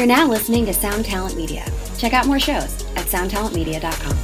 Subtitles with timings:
[0.00, 1.62] You're now listening to Sound Talent Media.
[1.98, 4.16] Check out more shows at soundtalentmedia.com.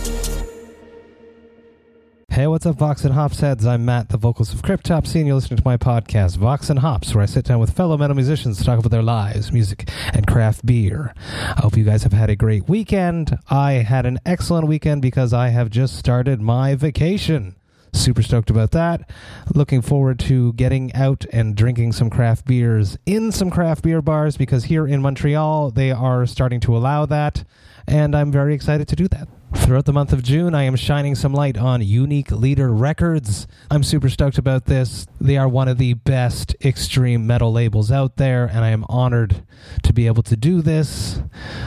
[2.30, 3.66] Hey, what's up, Vox and Hops heads?
[3.66, 7.14] I'm Matt, the vocals of Cryptopsy, and you're listening to my podcast, Vox and Hops,
[7.14, 10.26] where I sit down with fellow metal musicians to talk about their lives, music, and
[10.26, 11.12] craft beer.
[11.18, 13.38] I hope you guys have had a great weekend.
[13.50, 17.54] I had an excellent weekend because I have just started my vacation.
[17.96, 19.08] Super stoked about that.
[19.54, 24.36] Looking forward to getting out and drinking some craft beers in some craft beer bars
[24.36, 27.44] because here in Montreal they are starting to allow that,
[27.86, 29.28] and I'm very excited to do that.
[29.54, 33.46] Throughout the month of June, I am shining some light on Unique Leader Records.
[33.70, 35.06] I'm super stoked about this.
[35.20, 39.44] They are one of the best extreme metal labels out there, and I am honored
[39.82, 41.20] to be able to do this.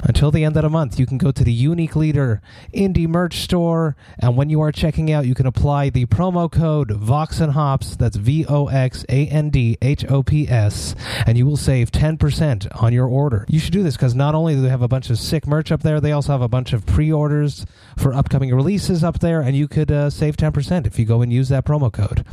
[0.04, 2.42] Until the end of the month, you can go to the Unique Leader
[2.74, 6.92] Indie Merch Store, and when you are checking out, you can apply the promo code
[6.92, 7.96] Vox and Hops.
[7.96, 11.92] That's V O X A N D H O P S, and you will save
[11.92, 13.46] 10% on your order.
[13.50, 15.72] You should do this because not only do they have a bunch of sick merch
[15.72, 17.66] up there, they also have a bunch of pre orders
[17.98, 21.32] for upcoming releases up there, and you could uh, save 10% if you go and
[21.32, 22.26] use that promo code.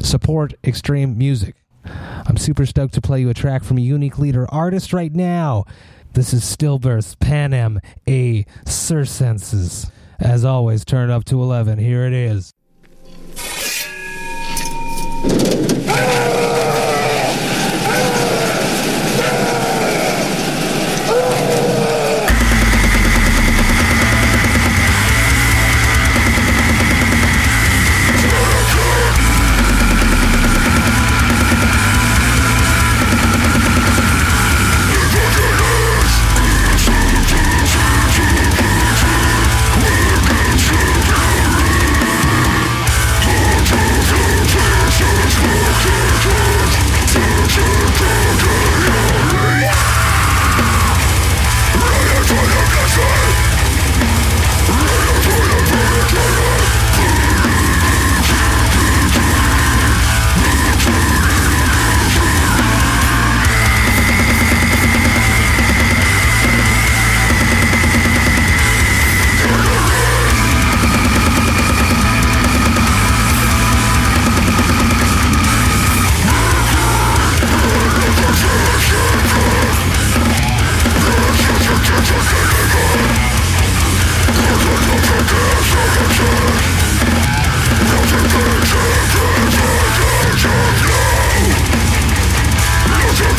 [0.00, 1.56] Support extreme music.
[1.84, 5.64] I'm super stoked to play you a track from a unique leader artist right now.
[6.14, 9.90] This is Stillbirth's Panem Et Circenses.
[10.20, 11.78] As always, turn up to 11.
[11.78, 12.54] Here it is.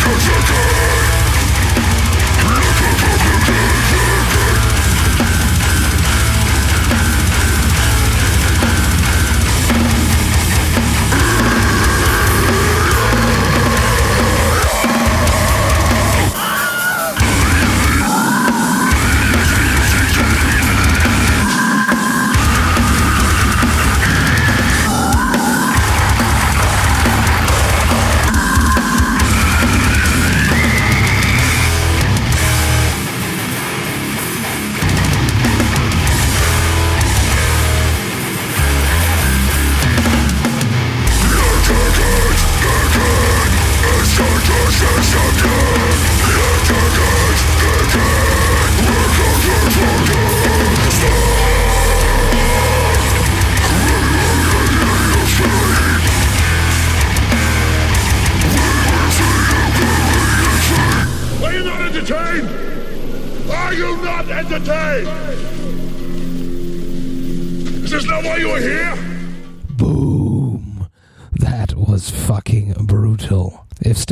[0.08, 1.05] Are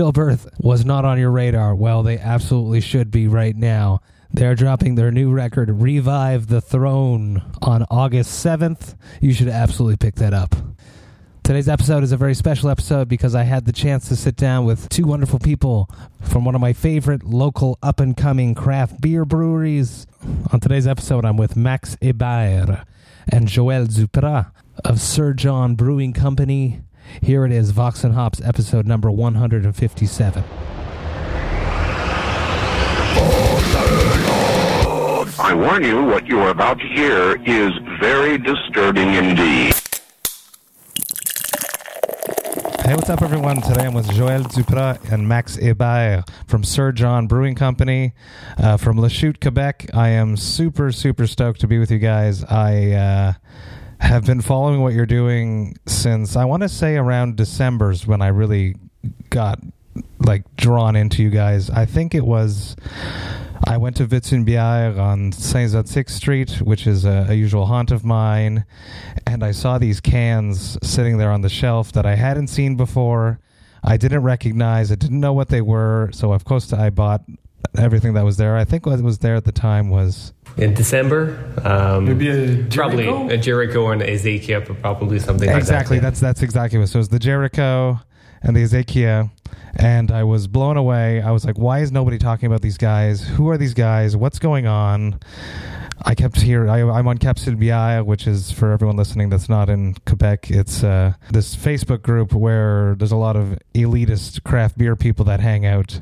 [0.03, 4.01] Stillbirth was not on your radar, well, they absolutely should be right now.
[4.33, 8.97] They're dropping their new record, Revive the Throne, on August 7th.
[9.21, 10.55] You should absolutely pick that up.
[11.41, 14.65] Today's episode is a very special episode because I had the chance to sit down
[14.65, 15.89] with two wonderful people
[16.21, 20.05] from one of my favorite local up and coming craft beer breweries.
[20.51, 22.83] On today's episode, I'm with Max Hébert
[23.29, 24.51] and Joël Duprat
[24.83, 26.81] of Sir John Brewing Company.
[27.21, 30.43] Here it is, Vox and Hops, episode number 157.
[35.39, 39.73] I warn you, what you are about to hear is very disturbing indeed.
[42.85, 43.61] Hey, what's up, everyone?
[43.61, 48.13] Today I'm with Joël Duprat and Max Hébert from Sir John Brewing Company
[48.57, 49.89] uh, from Lachute, Quebec.
[49.93, 52.43] I am super, super stoked to be with you guys.
[52.43, 53.33] I uh,
[54.03, 58.27] have been following what you're doing since I want to say around December's when I
[58.27, 58.75] really
[59.29, 59.59] got
[60.19, 61.69] like drawn into you guys.
[61.69, 62.75] I think it was.
[63.65, 68.65] I went to Witzenbier on Saint-Zotique Street, which is a, a usual haunt of mine,
[69.25, 73.39] and I saw these cans sitting there on the shelf that I hadn't seen before.
[73.81, 74.91] I didn't recognize.
[74.91, 77.23] I didn't know what they were, so of course I bought
[77.77, 78.57] everything that was there.
[78.57, 81.53] I think what was there at the time was in December.
[81.63, 82.71] Um, Maybe a Jericho?
[82.71, 85.97] probably a Jericho and Ezekiel, probably something exactly.
[85.97, 86.09] like that.
[86.09, 86.89] That's that's exactly what.
[86.89, 87.99] So it was the Jericho
[88.41, 89.31] and the Ezekiel,
[89.75, 91.21] and I was blown away.
[91.21, 93.27] I was like, why is nobody talking about these guys?
[93.27, 94.15] Who are these guys?
[94.15, 95.19] What's going on?
[96.05, 96.69] I kept here.
[96.69, 100.51] I, I'm on Cap Biaya, which is for everyone listening that's not in Quebec.
[100.51, 105.39] It's uh, this Facebook group where there's a lot of elitist craft beer people that
[105.39, 106.01] hang out.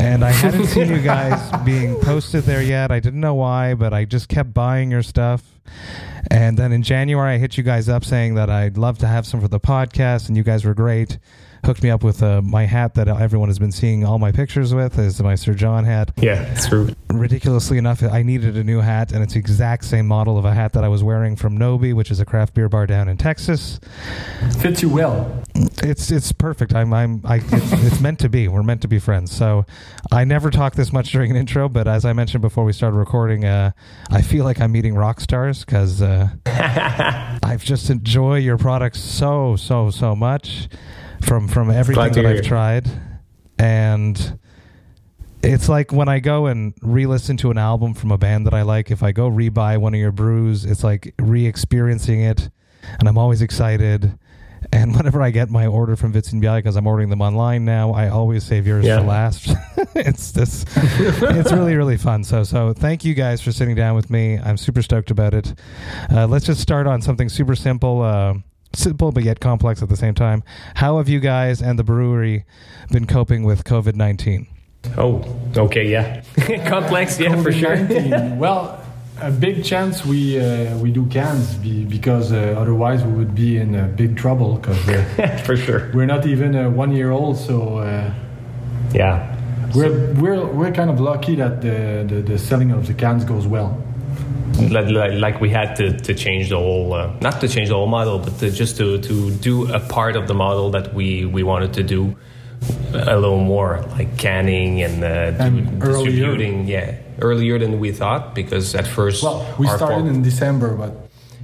[0.00, 2.90] And I hadn't seen you guys being posted there yet.
[2.90, 5.42] I didn't know why, but I just kept buying your stuff.
[6.30, 9.26] And then in January, I hit you guys up saying that I'd love to have
[9.26, 11.18] some for the podcast, and you guys were great.
[11.64, 14.74] Hooked me up with uh, my hat that everyone has been seeing all my pictures
[14.74, 16.12] with, is my Sir John hat.
[16.16, 16.90] Yeah, it's true.
[17.10, 20.54] Ridiculously enough, I needed a new hat, and it's the exact same model of a
[20.54, 23.16] hat that I was wearing from Nobi, which is a craft beer bar down in
[23.16, 23.80] Texas.
[24.60, 25.42] Fits you well.
[25.82, 26.74] It's it's perfect.
[26.74, 27.36] I'm I'm I.
[27.36, 27.52] It's,
[27.84, 28.48] it's meant to be.
[28.48, 29.34] We're meant to be friends.
[29.34, 29.66] So
[30.12, 32.96] I never talk this much during an intro, but as I mentioned before we started
[32.96, 33.72] recording, uh,
[34.10, 36.28] I feel like I'm meeting rock stars because uh,
[37.42, 40.68] I've just enjoy your products so so so much
[41.22, 42.86] from from everything that I've tried,
[43.58, 44.38] and
[45.42, 48.62] it's like when I go and re-listen to an album from a band that I
[48.62, 48.90] like.
[48.90, 52.50] If I go re-buy one of your brews, it's like re-experiencing it,
[52.98, 54.18] and I'm always excited.
[54.72, 58.08] And whenever I get my order from Witzenbier, because I'm ordering them online now, I
[58.08, 58.98] always save yours Yeah.
[58.98, 59.48] for last.
[59.94, 62.24] it's this, it's really really fun.
[62.24, 64.38] So so thank you guys for sitting down with me.
[64.38, 65.54] I'm super stoked about it.
[66.10, 68.02] Uh, let's just start on something super simple.
[68.02, 68.34] Uh,
[68.74, 70.42] simple but yet complex at the same time.
[70.76, 72.44] How have you guys and the brewery
[72.90, 74.46] been coping with COVID nineteen?
[74.96, 75.24] Oh,
[75.56, 76.22] okay, yeah.
[76.68, 77.76] Complex, yeah, for sure.
[78.36, 78.80] Well,
[79.20, 83.56] a big chance we uh, we do cans be, because uh, otherwise we would be
[83.56, 85.90] in uh, big trouble because uh, for sure.
[85.92, 87.36] we're not even uh, one year old.
[87.36, 88.12] So uh,
[88.94, 89.34] Yeah.
[89.74, 93.46] we're we're we're kind of lucky that the, the the selling of the cans goes
[93.46, 93.82] well.
[94.60, 98.18] Like, we had to, to change the whole, uh, not to change the whole model,
[98.18, 101.74] but to, just to, to do a part of the model that we, we wanted
[101.74, 102.16] to do
[102.92, 106.10] a little more, like canning and, uh, And do- earlier.
[106.10, 106.66] distributing.
[106.66, 109.22] Yeah, earlier than we thought because at first.
[109.22, 110.92] Well, we started in December, but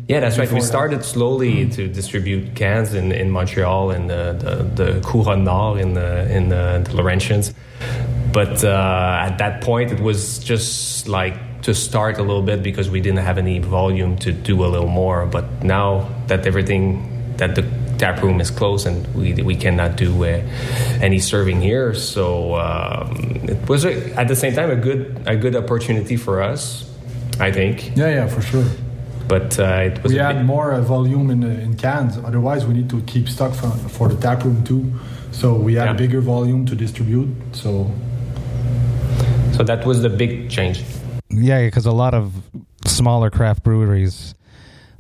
[0.09, 0.49] Yeah, that's right.
[0.49, 0.67] We before that.
[0.67, 4.35] started slowly to distribute cans in, in Montreal and the,
[4.76, 7.55] the, the Couronne Nord in the, in the, the Laurentians.
[8.32, 12.88] But uh, at that point, it was just like to start a little bit because
[12.90, 15.26] we didn't have any volume to do a little more.
[15.26, 17.64] But now that everything, that the
[17.99, 20.43] tap room is closed and we, we cannot do uh,
[21.00, 23.14] any serving here, so um,
[23.49, 26.84] it was a, at the same time a good a good opportunity for us,
[27.40, 27.96] I think.
[27.96, 28.64] yeah, yeah, for sure.
[29.26, 32.19] But uh, it was We had more uh, volume in, uh, in cans.
[32.19, 34.93] Otherwise, we need to keep stock for, for the tap room too.
[35.32, 35.93] So we had Yeah.
[35.94, 37.28] bigger volume to distribute.
[37.52, 37.90] So
[39.56, 40.82] So that was the big change.
[41.43, 42.33] Yeah, because a lot of
[42.87, 44.35] smaller craft breweries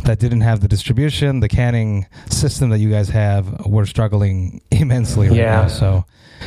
[0.04, 5.28] that didn't have the distribution, the canning system that you guys have, were struggling immensely
[5.28, 5.62] right Yeah.
[5.62, 5.68] now.
[5.68, 6.04] So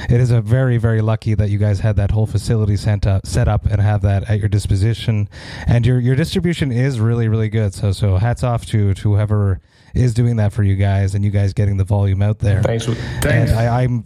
[0.09, 3.25] it is a very, very lucky that you guys had that whole facility sent up,
[3.25, 5.27] set up and have that at your disposition.
[5.65, 7.73] And your your distribution is really, really good.
[7.73, 9.59] So so hats off to to whoever
[9.95, 12.61] is doing that for you guys and you guys getting the volume out there.
[12.61, 12.87] Thanks.
[13.25, 14.03] And I, I'm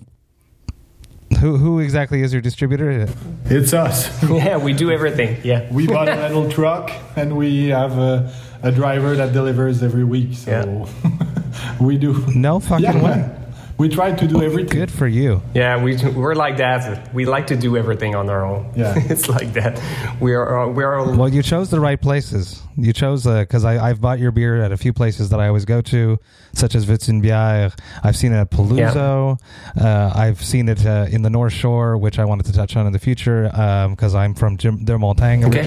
[1.40, 3.08] who who exactly is your distributor?
[3.46, 4.10] it's us.
[4.30, 5.38] Yeah, we do everything.
[5.44, 5.72] Yeah.
[5.72, 8.34] we bought a little truck and we have a,
[8.64, 10.34] a driver that delivers every week.
[10.36, 10.88] So
[11.80, 12.24] we do.
[12.36, 13.38] No fucking Yeah, way.
[13.78, 14.80] We try to do everything.
[14.80, 15.42] Good for you.
[15.54, 17.14] Yeah, we we're like that.
[17.14, 18.72] We like to do everything on our own.
[18.76, 18.94] Yeah.
[19.10, 19.82] it's like that.
[20.20, 22.62] We are we are Well, you chose the right places.
[22.78, 25.66] You chose because I I've bought your beer at a few places that I always
[25.66, 26.20] go to,
[26.54, 27.78] such as Witzenbier.
[28.04, 29.40] I've seen it at Peluso.
[29.80, 32.86] Uh, I've seen it uh, in the North Shore, which I wanted to touch on
[32.88, 33.44] in the future
[33.90, 35.64] because I'm from Jim- Der Montagne Okay.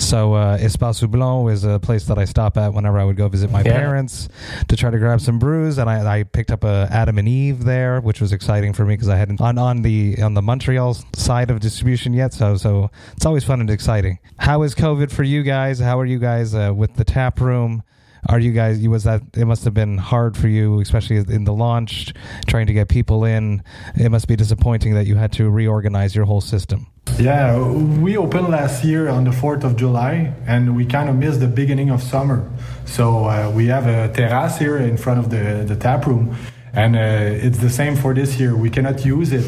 [0.00, 3.28] So uh, Espace Houblon is a place that I stop at whenever I would go
[3.28, 3.78] visit my Yeah.
[3.78, 4.28] parents
[4.68, 7.64] to try to grab some brews, and I, I picked up a Adam and Eve
[7.64, 10.94] there, which was exciting for me because I hadn't on on the on the Montreal
[11.14, 12.32] side of distribution yet.
[12.32, 14.18] So so it's always fun and exciting.
[14.38, 15.78] How is COVID for you guys?
[15.78, 17.82] How are you guys uh, with the tap room?
[18.28, 18.80] Are you guys?
[18.82, 19.22] You was that?
[19.36, 22.12] It must have been hard for you, especially in the launch,
[22.46, 23.62] trying to get people in.
[23.96, 26.86] It must be disappointing that you had to reorganize your whole system.
[27.20, 27.58] Yeah,
[28.00, 31.48] we opened last year on the 4th of July and we kind of missed the
[31.48, 32.48] beginning of summer.
[32.86, 36.34] So uh, we have a terrace here in front of the, the tap room
[36.72, 37.00] And uh,
[37.46, 38.54] it's the same for this year.
[38.56, 39.44] We cannot use it,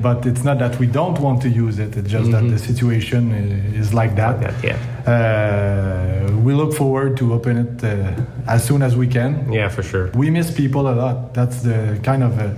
[0.02, 1.94] but it's not that we don't want to use it.
[1.96, 3.32] It's just that the situation
[3.74, 4.40] is like that.
[4.40, 8.14] Like that, Uh, we look forward to open it uh,
[8.46, 9.52] as soon as we can.
[9.52, 10.10] Yeah, for sure.
[10.14, 11.34] We miss people a lot.
[11.34, 12.48] That's the kind of uh,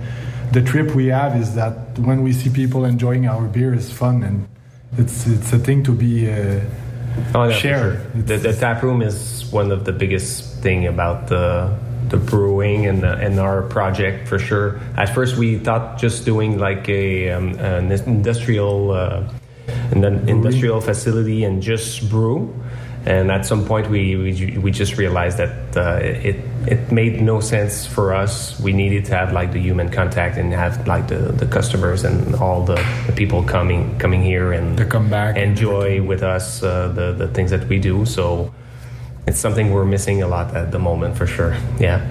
[0.51, 4.23] the trip we have is that when we see people enjoying our beer is fun
[4.23, 4.47] and
[4.97, 6.59] it's it's a thing to be uh,
[7.33, 7.79] Oh, yeah, for share.
[8.13, 8.21] sure.
[8.21, 11.75] The, the tap room is one of the biggest thing about the
[12.09, 14.79] the brewing and the, and our project for sure.
[14.95, 19.23] At first, we thought just doing like a um, an industrial uh,
[19.91, 22.53] an industrial facility and just brew.
[23.07, 26.35] And at some point, we we, we just realized that uh, it
[26.67, 28.59] it made no sense for us.
[28.59, 32.35] We needed to have like the human contact and have like the, the customers and
[32.35, 32.75] all the,
[33.07, 37.13] the people coming coming here and They come back and enjoy with us uh, the
[37.13, 38.05] the things that we do.
[38.05, 38.51] So
[39.25, 41.55] it's something we're missing a lot at the moment for sure.
[41.79, 42.01] Yeah,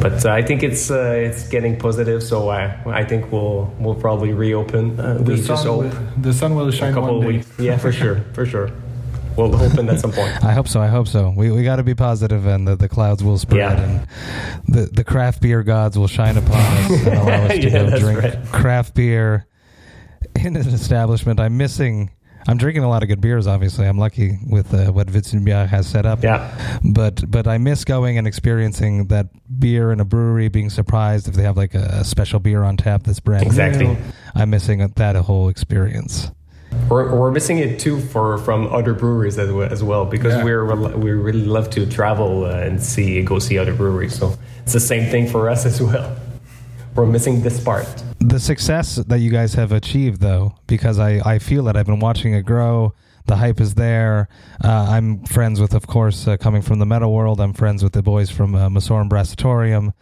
[0.00, 2.22] but uh, I think it's uh, it's getting positive.
[2.22, 5.00] So I I think we'll we'll probably reopen.
[5.00, 5.66] Uh, we the just sun.
[5.66, 7.38] hope Will, the sun will a shine couple one of day.
[7.38, 7.48] weeks.
[7.58, 8.70] Yeah, for sure, for sure.
[9.36, 10.44] We'll open at some point.
[10.44, 10.80] I hope so.
[10.80, 11.32] I hope so.
[11.36, 13.80] We we got to be positive, and the, the clouds will spread, Yeah.
[13.82, 14.06] and
[14.68, 17.98] the the craft beer gods will shine upon us and allow us to Yeah, go
[17.98, 18.44] drink right.
[18.46, 19.46] craft beer
[20.36, 21.40] in an establishment.
[21.40, 22.10] I'm missing.
[22.48, 23.46] I'm drinking a lot of good beers.
[23.46, 25.06] Obviously, I'm lucky with uh, what
[25.44, 26.24] Bière has set up.
[26.24, 26.50] Yeah,
[26.82, 29.28] But but I miss going and experiencing that
[29.60, 32.76] beer in a brewery, being surprised if they have like a, a special beer on
[32.76, 33.86] tap that's brand Exactly.
[33.86, 33.96] new.
[34.34, 36.32] I'm missing that whole experience.
[36.88, 40.44] We're, we're missing it too for from other breweries as well, as well because Yeah.
[40.44, 40.64] we're
[40.96, 44.14] we really love to travel uh, and see go see other breweries.
[44.14, 46.14] So it's the same thing for us as well.
[46.94, 47.86] We're missing this part.
[48.20, 51.98] the success that you guys have achieved though because i i feel that i've been
[51.98, 52.94] watching it grow
[53.26, 54.28] the hype is there
[54.62, 57.92] uh, i'm friends with of course uh, coming from the metal world i'm friends with
[57.94, 59.92] the boys from uh, Messorem Bracitorium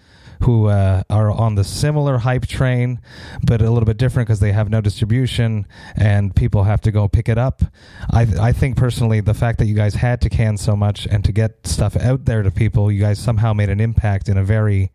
[0.43, 3.01] who uh, are on the similar hype train
[3.45, 5.67] but a little bit different because they have no distribution
[5.97, 7.63] and people have to go pick it up
[8.11, 11.25] I, I think personally the fact that you guys had to can so much and
[11.25, 14.45] to get stuff out there to people you guys somehow made an impact in a
[14.45, 14.91] very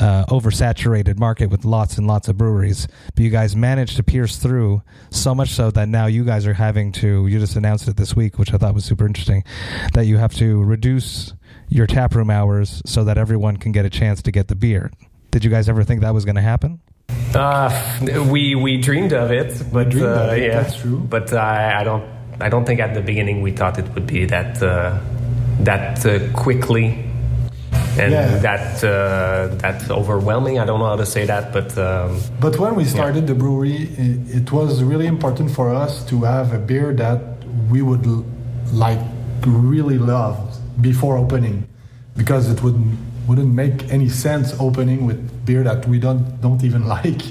[0.00, 2.86] uh, oversaturated market with lots and lots of breweries.
[3.14, 6.54] But you guys managed to pierce through so much so that now you guys are
[6.54, 7.26] having to.
[7.26, 9.44] You just announced it this week, which I thought was super interesting.
[9.94, 11.32] That you have to reduce
[11.68, 14.90] your taproom hours so that everyone can get a chance to get the beer.
[15.30, 16.80] Did you guys ever think that was going to happen?
[17.34, 17.70] Uh,
[18.30, 20.98] we we dreamed of it, but uh, of it, yeah, that's true.
[20.98, 22.04] But I, I don't
[22.40, 24.98] I don't think at the beginning we thought it would be that uh,
[25.60, 27.04] that uh, quickly
[27.98, 28.38] and Yeah.
[28.38, 30.58] that uh, that overwhelming.
[30.58, 33.76] I don't know how to say that, but um, But when we started the brewery,
[33.98, 37.20] it, it was really important for us to have a beer that
[37.70, 38.24] we would l-
[38.72, 39.00] like
[39.46, 40.36] really love
[40.80, 41.66] before opening,
[42.16, 46.86] because it wouldn't wouldn't make any sense opening with beer that we don't don't even
[46.96, 47.22] like.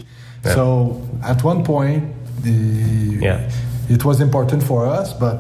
[0.44, 2.04] So at one point,
[2.44, 2.52] the,
[3.22, 3.50] Yeah.
[3.90, 5.38] it was important for us, but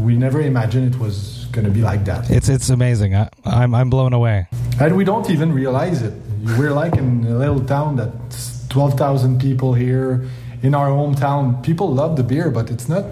[0.00, 2.30] we never imagined it was going to be like that.
[2.30, 3.14] It's it's amazing.
[3.14, 4.46] I, I'm I'm blown away.
[4.80, 6.14] And we don't even realize it.
[6.58, 10.26] We're like in a little town that's 12,000 people here.
[10.62, 13.04] In our hometown, people love the beer, but it's not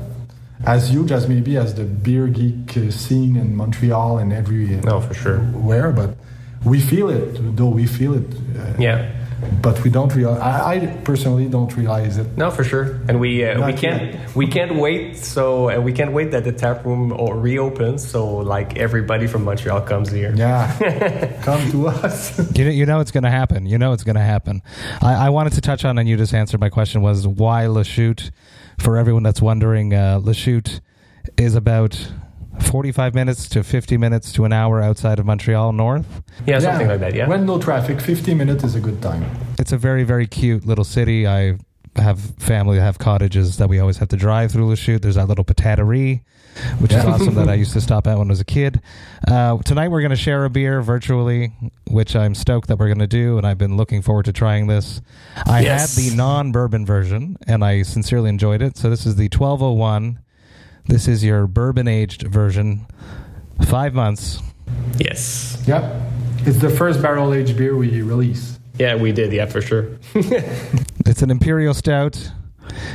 [0.66, 4.80] as huge as maybe as the beer geek uh, scene in Montreal and every uh,
[4.80, 5.38] no, for sure.
[5.38, 5.92] where.
[5.92, 6.16] But
[6.64, 8.26] we feel it, though we feel it.
[8.58, 9.10] Uh, Yeah.
[9.62, 10.40] But we don't realize.
[10.40, 12.36] I, I personally don't realize it.
[12.36, 14.34] No, for sure, and we uh, we can't yet.
[14.34, 15.16] we can't wait.
[15.16, 18.06] So uh, we can't wait that the tap room or reopens.
[18.06, 20.34] So like everybody from Montreal comes here.
[20.34, 22.38] Yeah, come to us.
[22.56, 23.66] You know, you know it's going to happen.
[23.66, 24.62] You know it's going to happen.
[25.00, 28.30] I, I wanted to touch on, and you just answered my question, was why Lachute?
[28.78, 30.80] For everyone that's wondering, uh, Lachute
[31.36, 32.10] is about
[32.60, 36.22] 45 minutes to 50 minutes to an hour outside of Montreal North.
[36.46, 37.14] Yeah, something like that.
[37.14, 37.28] Yeah.
[37.28, 39.24] When no traffic, 50 minutes is a good time.
[39.58, 41.26] It's a very, very cute little city.
[41.26, 41.58] I
[41.96, 45.00] have family that have cottages that we always have to drive through Lachute.
[45.02, 46.22] There's that little pataterie,
[46.80, 48.80] which is awesome that I used to stop at when I was a kid.
[49.28, 51.52] Uh, tonight we're going to share a beer virtually,
[51.88, 54.66] which I'm stoked that we're going to do, and I've been looking forward to trying
[54.66, 55.00] this.
[55.46, 55.94] I Yes.
[55.94, 58.76] had the non-bourbon version, and I sincerely enjoyed it.
[58.76, 60.18] So this is the 1201.
[60.86, 62.86] This is your bourbon-aged version.
[63.68, 64.40] Five months.
[64.98, 65.62] yes.
[65.66, 65.84] Yep.
[66.46, 68.58] it's the first barrel aged beer we release.
[68.78, 69.32] Yeah, we did.
[69.32, 69.98] Yeah, for sure.
[71.06, 72.32] It's an imperial stout,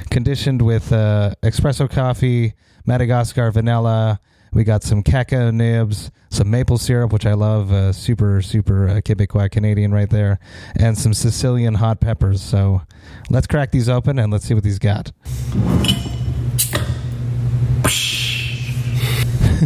[0.10, 2.53] conditioned with uh, espresso coffee,
[2.88, 4.19] Madagascar vanilla.
[4.51, 8.93] We got some cacao nibs, some maple syrup, which I love, uh, super super uh,
[9.01, 10.39] Quebecois Canadian right there,
[10.75, 12.41] and some Sicilian hot peppers.
[12.41, 12.81] So
[13.29, 15.12] let's crack these open and let's see what these got.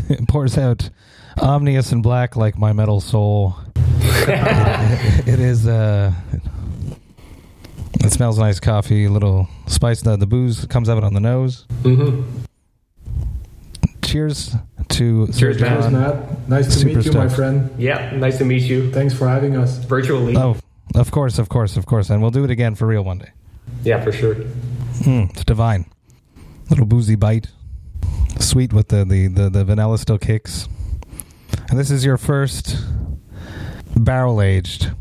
[0.09, 0.89] It pours out
[1.41, 3.55] omnious and black like my metal soul.
[3.75, 6.13] it, it is uh,
[8.03, 10.01] it smells nice coffee, a little spice.
[10.01, 11.65] The, the booze comes out on the nose.
[11.83, 12.21] Mm-hmm.
[14.01, 14.55] Cheers
[14.89, 15.81] to Cheers, Sir man.
[15.81, 15.93] John.
[15.93, 16.49] Matt.
[16.49, 17.69] Nice to Super meet you, my friend.
[17.79, 19.77] Yeah, nice to meet you Thanks for having us.
[19.77, 20.35] virtually.
[20.37, 20.55] Oh,
[20.95, 22.09] of course, of course, of course.
[22.09, 23.31] And we'll do it again for real one day.
[23.83, 24.35] Yeah, for sure.
[24.35, 25.85] Mm, it's divine.
[26.69, 27.47] Little boozy bite.
[28.43, 30.67] Sweet with the, the, the, the vanilla still kicks.
[31.69, 32.77] And this is your first
[33.95, 34.91] barrel aged.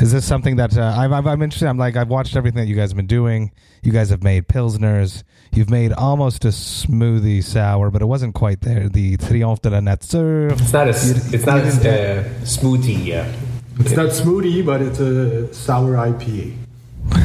[0.00, 1.68] Is this something that uh, I'm, I'm, I'm interested?
[1.68, 3.52] I'm like, I've watched everything that you guys have been doing.
[3.82, 5.22] You guys have made Pilsners.
[5.52, 8.88] You've made almost a smoothie sour, but it wasn't quite there.
[8.88, 10.48] The Triomphe de la Nature.
[10.48, 10.90] It's not a.
[10.90, 13.04] s- It's not a uh, smoothie.
[13.06, 13.30] Yeah.
[13.78, 16.56] It's not smoothie, but it's a sour IPA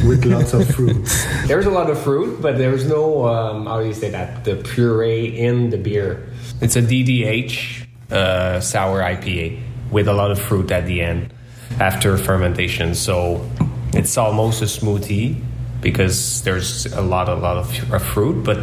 [0.04, 1.06] with lots of fruit.
[1.46, 3.26] There's a lot of fruit, but there's no.
[3.26, 4.44] Um, how do you say that?
[4.44, 6.28] The puree in the beer.
[6.60, 11.32] It's a DDH uh, sour IPA with a lot of fruit at the end
[11.80, 12.94] after fermentation.
[12.94, 13.48] So
[13.92, 15.40] it's almost a smoothie
[15.80, 18.58] because there's a lot, a lot of of fruit, but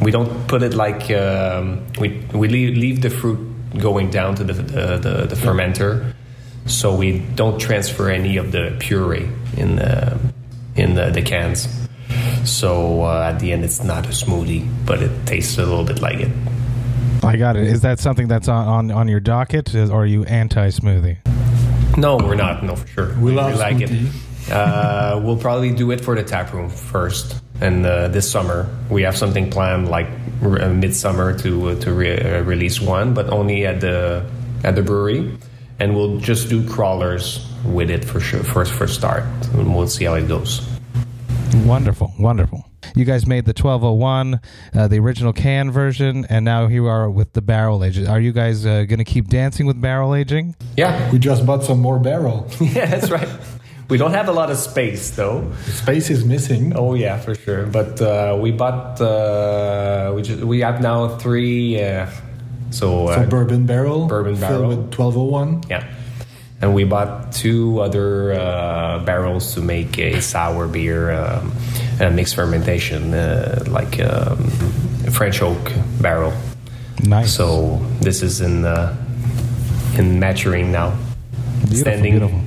[0.00, 3.38] we don't put it like um, we we leave, leave the fruit
[3.78, 6.14] going down to the the, the, the fermenter.
[6.66, 10.18] So we don't transfer any of the puree in the
[10.76, 11.68] in the, the cans.
[12.44, 16.00] So uh, at the end, it's not a smoothie, but it tastes a little bit
[16.00, 16.30] like it.
[17.22, 17.66] I got it.
[17.66, 21.18] Is that something that's on, on, on your docket, or are you anti smoothie?
[21.96, 22.64] No, we're not.
[22.64, 23.18] No, for sure.
[23.20, 24.06] We love like smoothie.
[24.06, 24.52] it.
[24.52, 29.02] Uh, we'll probably do it for the tap room first, and uh, this summer we
[29.02, 30.08] have something planned, like
[30.42, 34.24] r- uh, midsummer to to re- uh, release one, but only at the
[34.64, 35.36] at the brewery,
[35.78, 39.24] and we'll just do crawlers with it for sure first for start,
[39.54, 40.66] and we'll see how it goes.
[41.64, 42.64] Wonderful, wonderful.
[42.96, 44.40] You guys made the 1201,
[44.74, 48.02] uh, the original can version, and now here we are with the barrel age.
[48.02, 50.56] Are you guys uh, going to keep dancing with barrel aging?
[50.76, 52.48] Yeah, We just bought some more barrel.
[52.60, 53.28] yeah, that's right.
[53.88, 55.52] We don't have a lot of space though.
[55.64, 56.72] Space is missing.
[56.76, 57.66] Oh yeah, for sure.
[57.66, 61.82] But uh, we bought uh, we just, we have now three.
[61.82, 62.08] Uh,
[62.70, 64.06] so uh, So bourbon barrel.
[64.06, 64.70] Bourbon barrel.
[64.70, 65.64] Filled with 1201.
[65.68, 65.92] yeah,
[66.62, 71.52] and we bought two other uh, barrels to make a sour beer, um,
[72.00, 74.48] a mixed fermentation, uh, like um,
[75.12, 76.32] French oak barrel.
[77.02, 77.34] Nice.
[77.34, 78.94] So this is in uh,
[79.96, 80.96] in maturing now,
[81.60, 82.40] Beautiful, standing, beautiful.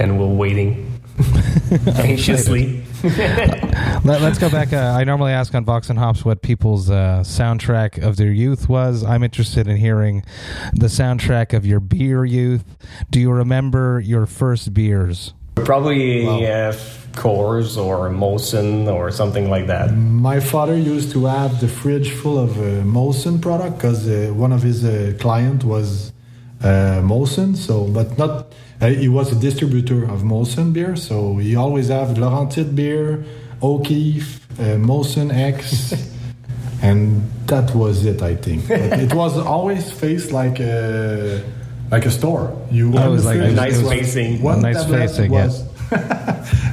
[0.00, 1.00] and we're waiting
[1.96, 2.84] anxiously.
[4.04, 4.72] Let, us go back.
[4.72, 8.68] Uh, I normally ask on Vox and Hops what people's uh, soundtrack of their youth
[8.68, 9.04] was.
[9.04, 10.24] I'm interested in hearing
[10.72, 12.64] the soundtrack of your beer youth.
[13.10, 15.34] Do you remember your first beers?
[15.56, 16.72] Probably uh,
[17.12, 19.94] Coors or Molson or something like that.
[19.94, 24.52] My father used to have the fridge full of uh, Molson product because uh, one
[24.52, 26.12] of his uh, client was
[26.62, 27.56] uh, Molson.
[27.56, 28.52] So, but not.
[28.80, 33.24] Uh, he was a distributor of Molson beer, so he always have Laurentide beer,
[33.62, 35.94] O'Keefe, uh, Molson X,
[36.82, 38.20] and that was it.
[38.22, 41.42] I think But it was always faced like a
[41.90, 42.52] like a store.
[42.70, 44.42] You Oh, it open was like- a nice it was facing.
[44.42, 45.46] One Nice tablet facing, yeah.
[45.46, 45.64] was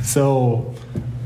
[0.14, 0.74] so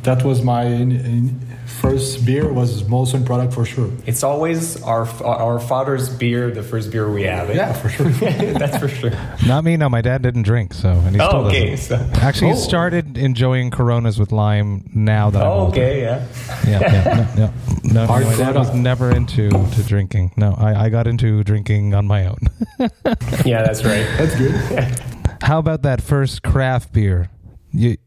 [0.04, 3.92] that was my in, in, first beer was Molson product for sure.
[4.06, 7.54] It's always our our father's beer, the first beer we have.
[7.54, 8.10] Yeah, for sure.
[8.60, 9.12] that's for sure.
[9.46, 9.78] Not me.
[9.78, 11.70] No, my dad didn't drink, so and he Oh, still okay.
[11.72, 11.98] doesn't.
[12.16, 12.56] So, Actually, Oh.
[12.56, 14.90] he started enjoying Coronas with lime.
[14.94, 15.72] Now that I'm oh, older.
[15.82, 16.26] okay, yeah.
[16.66, 17.46] yeah, yeah, no,
[17.84, 20.32] no, no Hard my dad was never into to drinking.
[20.38, 22.40] No, I, I got into drinking on my own.
[23.46, 24.06] Yeah, that's right.
[24.18, 25.00] That's good.
[25.42, 27.30] How about that first craft beer?
[27.72, 27.98] You,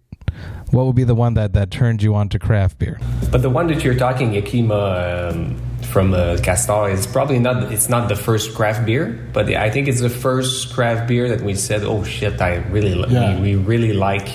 [0.72, 2.98] what would be the one that, that turned you on to craft beer?
[3.30, 7.72] But the one that you're talking, Yakima um, from uh, Castor, is probably not.
[7.72, 11.40] It's not the first craft beer, but I think it's the first craft beer that
[11.42, 13.40] we said, "Oh shit, I really, li- Yeah.
[13.40, 14.28] we, we really like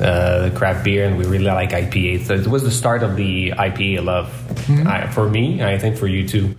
[0.00, 3.16] uh, the craft beer, and we really like IPA." So it was the start of
[3.16, 4.28] the IPA love
[4.86, 5.62] I, for me.
[5.62, 6.54] I think for you too.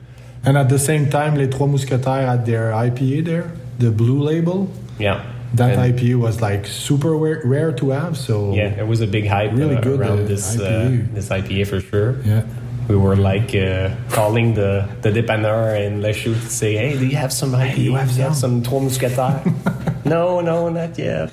[0.46, 4.70] And at the same time, Les Trois Mousquetaires had their IPA there, the blue label.
[5.00, 8.18] Yeah, That And- IPA was like super rare, rare to have.
[8.18, 11.13] So Yeah, it was a big hype Really uh, good, around uh, this uh, IPA.
[11.13, 12.16] this IPA for sure.
[12.26, 12.42] yeah.
[12.89, 17.16] We were like uh, calling the the dépanneur in Lachute to say, "Hey, do you
[17.16, 17.78] have some IPA?
[17.78, 19.48] you have Do you have some?" some Trois Mousquetaires?"
[20.06, 21.32] no, no, not yet.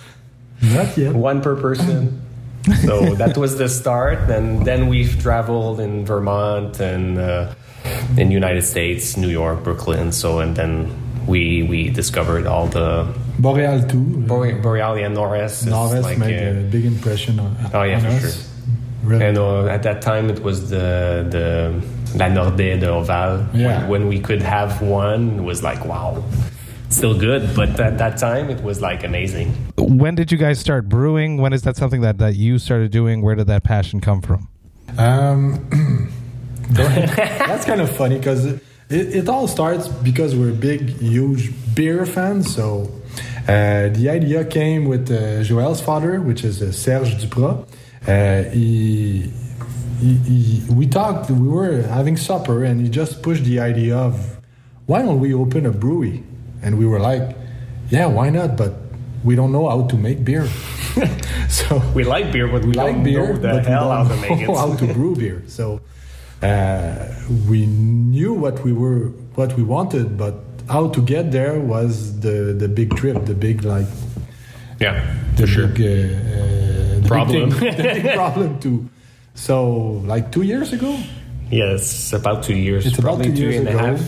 [0.62, 1.12] Not yet.
[1.12, 2.22] One per person.
[2.87, 7.52] so that was the start, and then we've traveled in Vermont and uh,
[8.16, 10.12] in United States, New York, Brooklyn.
[10.12, 10.87] So and then
[11.26, 13.98] we we discovered all the Boreal too.
[14.26, 15.62] Bore- Borealia Norris.
[15.62, 18.22] is Norris like, made uh, a big impression on, Oh, yeah, on for us.
[18.22, 18.44] sure.
[19.03, 19.24] Really.
[19.24, 21.83] And uh, at that time, it was the the
[22.18, 23.46] La Nordais de Oval.
[23.55, 23.81] Yeah.
[23.83, 26.22] When, when we could have one, it was like wow.
[26.90, 29.55] still good, but at that time it was like amazing.
[29.79, 31.38] When did you guys start brewing?
[31.40, 33.22] When is that something that, that you started doing?
[33.22, 34.48] Where did that passion come from?
[34.98, 35.66] Um,
[36.70, 42.55] that's kind of funny because it, it all starts because we're big, huge beer fans.
[42.55, 42.99] So uh,
[43.54, 47.66] the idea came with uh, Joel's father, which is uh, Serge Duprat.
[48.06, 49.30] Uh, he,
[50.00, 54.38] he, he, we talked, we were having supper, and he just pushed the idea of
[54.86, 56.22] why don't we open a brewery?
[56.62, 57.36] And we were like,
[57.90, 58.56] yeah, why not?
[58.56, 58.74] But
[59.24, 60.46] we don't know how to make beer.
[61.48, 64.04] so we like beer, but we, we like beer, know the but hell we how
[64.04, 64.48] don't to make it.
[64.48, 65.42] know how to brew beer.
[65.46, 65.80] So
[66.42, 67.06] uh,
[67.48, 70.34] we knew what we were, what we wanted, but
[70.70, 73.87] how to get there was the the big trip, the big like
[74.80, 74.94] yeah,
[75.37, 75.66] the for sure.
[75.68, 77.50] big uh, uh, the Problem.
[77.50, 78.88] big, thing, the big problem too.
[79.35, 80.96] So like two years ago,
[81.50, 82.87] Yes, about two years.
[82.87, 83.96] it's about probably two years and a ago.
[83.96, 84.00] half.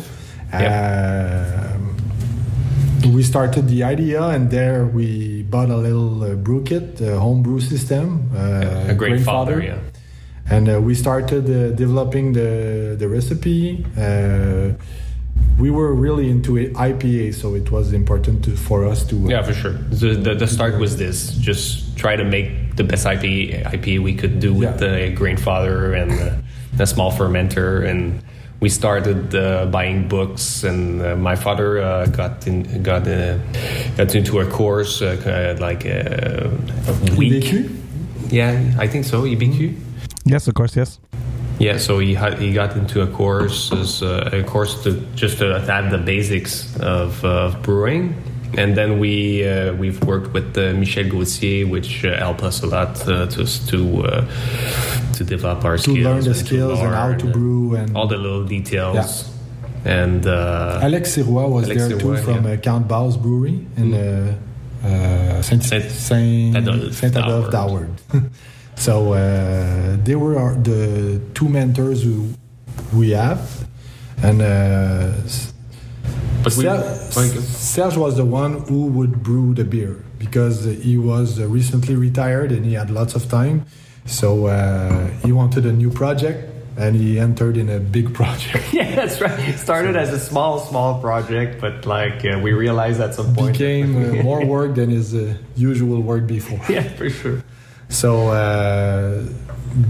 [0.54, 1.96] Um,
[3.12, 7.42] we started the idea, and there we bought a little uh, brew kit, a home
[7.42, 8.30] brew system.
[8.34, 9.78] Uh, a great father, yeah.
[10.48, 13.84] and uh, we started uh, developing the the recipe.
[15.62, 19.14] We were really into it- IPA, so it was important to, for us to.
[19.26, 19.74] uh, Yeah, for sure.
[20.02, 21.16] The, the, the start was this:
[21.50, 24.84] just try to make the best IPA, IPA we could do with Yeah.
[24.86, 26.30] the grandfather and the,
[26.78, 27.86] the small fermenter.
[27.88, 28.00] And
[28.58, 30.64] we started uh, buying books.
[30.64, 33.38] And uh, my father uh, got in, got uh,
[33.96, 37.44] got into a course uh, like uh, a week.
[37.44, 38.32] IBQ?
[38.32, 39.22] Yeah, I think so.
[39.22, 39.76] EBQ.
[40.24, 40.98] Yes, of course, yes.
[41.62, 45.38] Yeah, so he had, he got into a course as uh, a course to just
[45.38, 48.16] to add the basics of, uh, brewing,
[48.58, 52.66] and then we uh, we've worked with uh, Michel Gauthier, which uh, helped us a
[52.66, 54.26] lot uh, to to uh,
[55.14, 55.98] to develop our skills.
[55.98, 58.96] To skills, learn the skills and how to brew and- all the little details.
[58.96, 59.28] Yeah.
[59.84, 62.56] And uh, Alex Sirois was Alex there too from yeah.
[62.56, 64.34] Count Bao's Brewery in uh,
[64.84, 66.54] uh, Saint Saint- Saint
[66.94, 67.90] Saint Adolphe d'Howard.
[68.76, 72.34] So uh, they were our, the two mentors who
[72.92, 73.66] we have,
[74.22, 75.12] and uh,
[76.42, 81.40] but we, Ser- Serge was the one who would brew the beer because he was
[81.40, 83.64] recently retired and he had lots of time.
[84.06, 88.64] So uh, he wanted a new project and he entered in a big project.
[88.72, 89.38] yeah, that's right.
[89.48, 93.50] It started as a small small project, but like uh, we realized at some point
[93.50, 96.60] It Became uh, more work than his uh, usual work before.
[96.68, 97.42] yeah, for sure.
[97.92, 99.22] So uh,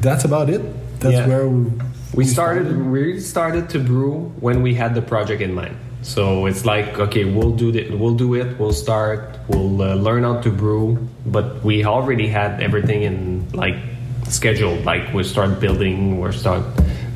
[0.02, 0.60] that's about it.
[1.00, 1.26] That's Yeah.
[1.28, 1.70] where we,
[2.14, 6.64] we started we started to brew when we had the project in mind so it's
[6.66, 10.50] like okay we'll do it we'll do it we'll start we'll uh, learn how to
[10.50, 13.76] brew but we already had everything in like
[14.28, 16.62] scheduled like we start building we start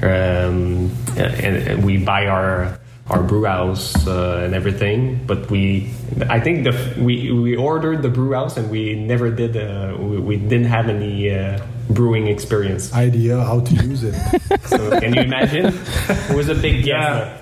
[0.02, 5.92] um, and, and we buy our our brew house uh, and everything but we
[6.28, 10.18] i think the we we ordered the brew house and we never did uh, we,
[10.18, 11.58] we didn't have any uh,
[11.90, 14.14] brewing experience idea how to use it.
[14.64, 15.66] so can you imagine?
[16.08, 17.38] It was a big yeah.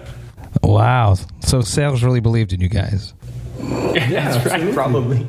[0.62, 1.16] Wow.
[1.40, 3.14] So Serge really believed in you guys.
[3.58, 5.26] That's right, probably.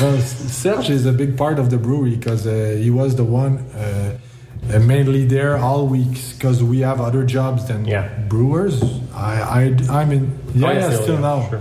[0.00, 3.58] Well, Serge is a big part of the brewery because uh, he was the one
[4.74, 8.08] uh, mainly there all weeks because we have other jobs than Yeah.
[8.28, 8.82] brewers.
[9.14, 10.22] I, I, I'm in,
[10.54, 11.48] yeah, Oh, yeah, yeah, still, still yeah, now.
[11.50, 11.60] sure.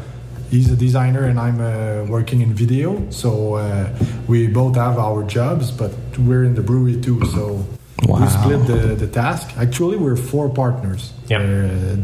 [0.50, 3.10] He's a designer and I'm uh, working in video.
[3.10, 3.88] So uh,
[4.28, 7.24] we both have our jobs, but we're in the brewery too.
[7.28, 7.66] So
[8.08, 8.20] Wow.
[8.22, 9.50] we split the, the task.
[9.58, 11.14] Actually, we're four partners.
[11.30, 11.38] Yeah.
[11.38, 11.42] Uh,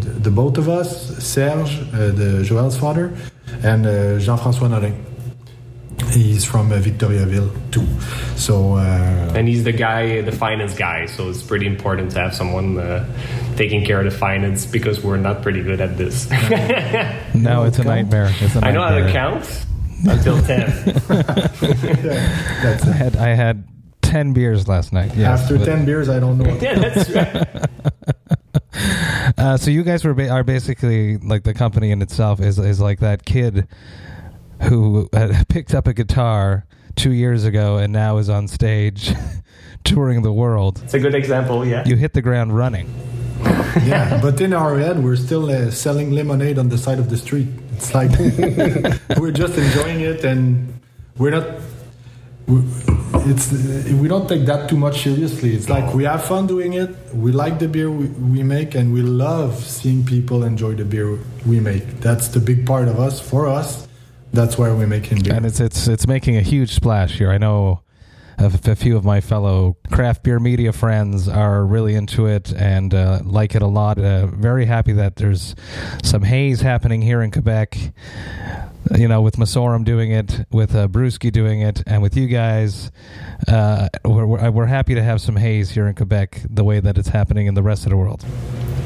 [0.04, 0.90] the, the both of us,
[1.26, 3.12] Serge, uh, the Joel's father,
[3.64, 4.94] and uh, Jean-François Norin.
[6.18, 7.86] He's from uh, Victoriaville too.
[8.38, 11.06] So uh, and he's the guy, the finance guy.
[11.06, 13.06] So it's pretty important to have someone uh,
[13.56, 16.28] taking care of the finance because we're not pretty good at this.
[17.36, 18.32] No, it's a nightmare.
[18.40, 19.46] It's a I know how to count
[20.08, 20.68] until ten.
[22.64, 23.64] that's I had I had
[24.02, 25.14] ten beers last night.
[25.16, 26.58] Yes, after but- ten beers, I don't know.
[26.62, 27.66] yeah, that's right.
[29.38, 32.80] Uh, so you guys were ba- are basically like the company in itself is is
[32.80, 33.68] like that kid
[34.64, 36.66] who uh, picked up a guitar
[36.96, 39.14] two years ago and now is on stage
[39.84, 40.82] touring the world.
[40.84, 41.66] It's a good example.
[41.66, 41.84] Yeah.
[41.86, 42.90] You hit the ground running.
[43.86, 47.18] yeah, but in our head, we're still uh, selling lemonade on the side of the
[47.18, 47.48] street.
[47.74, 48.10] It's like
[49.20, 50.74] we're just enjoying it, and
[51.20, 51.48] we're not.
[52.48, 52.64] we-
[53.30, 53.52] It's
[54.02, 55.54] we don't take that too much seriously.
[55.54, 56.90] It's like we have fun doing it.
[57.14, 61.20] We like the beer we, we make, and we love seeing people enjoy the beer
[61.46, 61.86] we make.
[62.02, 63.20] That's the big part of us.
[63.20, 63.87] For us,
[64.38, 65.34] that's why we make beer.
[65.34, 67.32] and it's it's it's making a huge splash here.
[67.32, 67.82] I know
[68.38, 72.94] a, a few of my fellow craft beer media friends are really into it and
[72.94, 73.98] uh, like it a lot.
[73.98, 75.56] Uh, very happy that there's
[76.04, 77.78] some haze happening here in Quebec.
[78.96, 82.92] You know, with Messorem doing it, with uh, Brewski doing it, and with you guys,
[83.48, 86.98] uh, we're, we're we're happy to have some haze here in Quebec, the way that
[86.98, 88.26] it's happening in the rest of the world.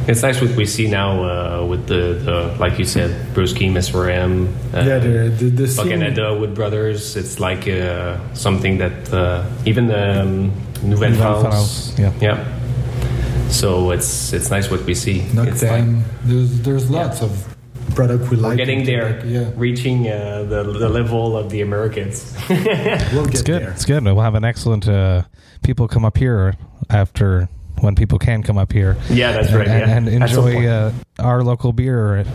[0.07, 4.47] It's nice what we see now uh, with the, the, like you said, Brewski, Messorem,
[4.73, 7.15] uh, yeah, the the, the scene, Canada, Wood Brothers.
[7.15, 11.93] It's like uh, something that uh, even um, Nouvelle Nouvelle France.
[11.93, 12.13] France, yeah.
[12.19, 13.49] yeah.
[13.49, 15.19] So it's it's nice what we see.
[15.19, 15.85] It's like
[16.23, 17.50] there's there's lots of
[17.95, 18.51] product we like.
[18.51, 22.35] we're getting there, Quebec, Yeah, reaching uh, the the level of the Americans.
[22.49, 23.61] we'll get It's good.
[23.61, 23.71] there.
[23.71, 24.03] It's good.
[24.03, 25.23] We'll have an excellent uh,
[25.63, 26.55] people come up here
[26.89, 27.49] after
[27.81, 28.95] when people can come up here.
[29.09, 29.67] yeah, that's and, right.
[29.67, 29.97] and- yeah.
[29.97, 32.25] and enjoy uh, our local beer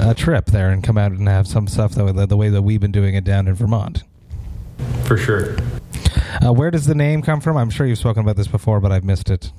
[0.00, 2.62] uh, trip there and come out and have some stuff that, the, the way that
[2.62, 4.02] we've been doing it down in Vermont.
[5.04, 5.56] for sure.
[6.44, 7.56] Uh, where does the name come from?
[7.56, 9.52] I'm sure you've spoken about this before, but I've missed it.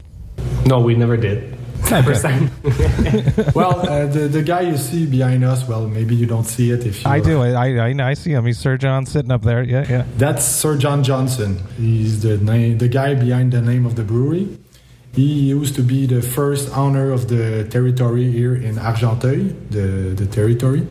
[0.66, 1.58] No, we never did.
[1.84, 2.50] First time.
[3.56, 6.86] Well, uh, the the guy you see behind us, well, maybe you don't see it
[6.86, 7.10] if you.
[7.10, 7.42] I do.
[7.42, 8.46] I, I, I- I see him.
[8.46, 9.64] He's Sir John sitting up there.
[9.64, 10.06] Yeah, yeah.
[10.18, 11.60] That's Sir John Johnson.
[11.78, 14.58] He's the name, the guy behind the name of the brewery.
[15.14, 20.26] He used to be the first owner of the territory here in Argenteuil, the the
[20.28, 20.88] territory.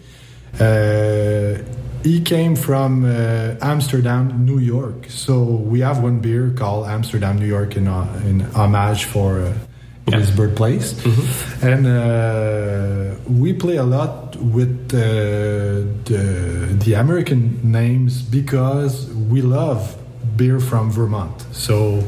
[0.61, 1.63] Uh,
[2.03, 5.07] he came from uh, Amsterdam, New York.
[5.09, 9.53] So we have one beer called Amsterdam, New York, in uh, in homage for
[10.07, 10.95] uh, his birthplace.
[11.63, 14.99] And uh, we play a lot with uh,
[16.05, 19.97] the the American names because we love
[20.37, 21.45] beer from Vermont.
[21.53, 22.03] So.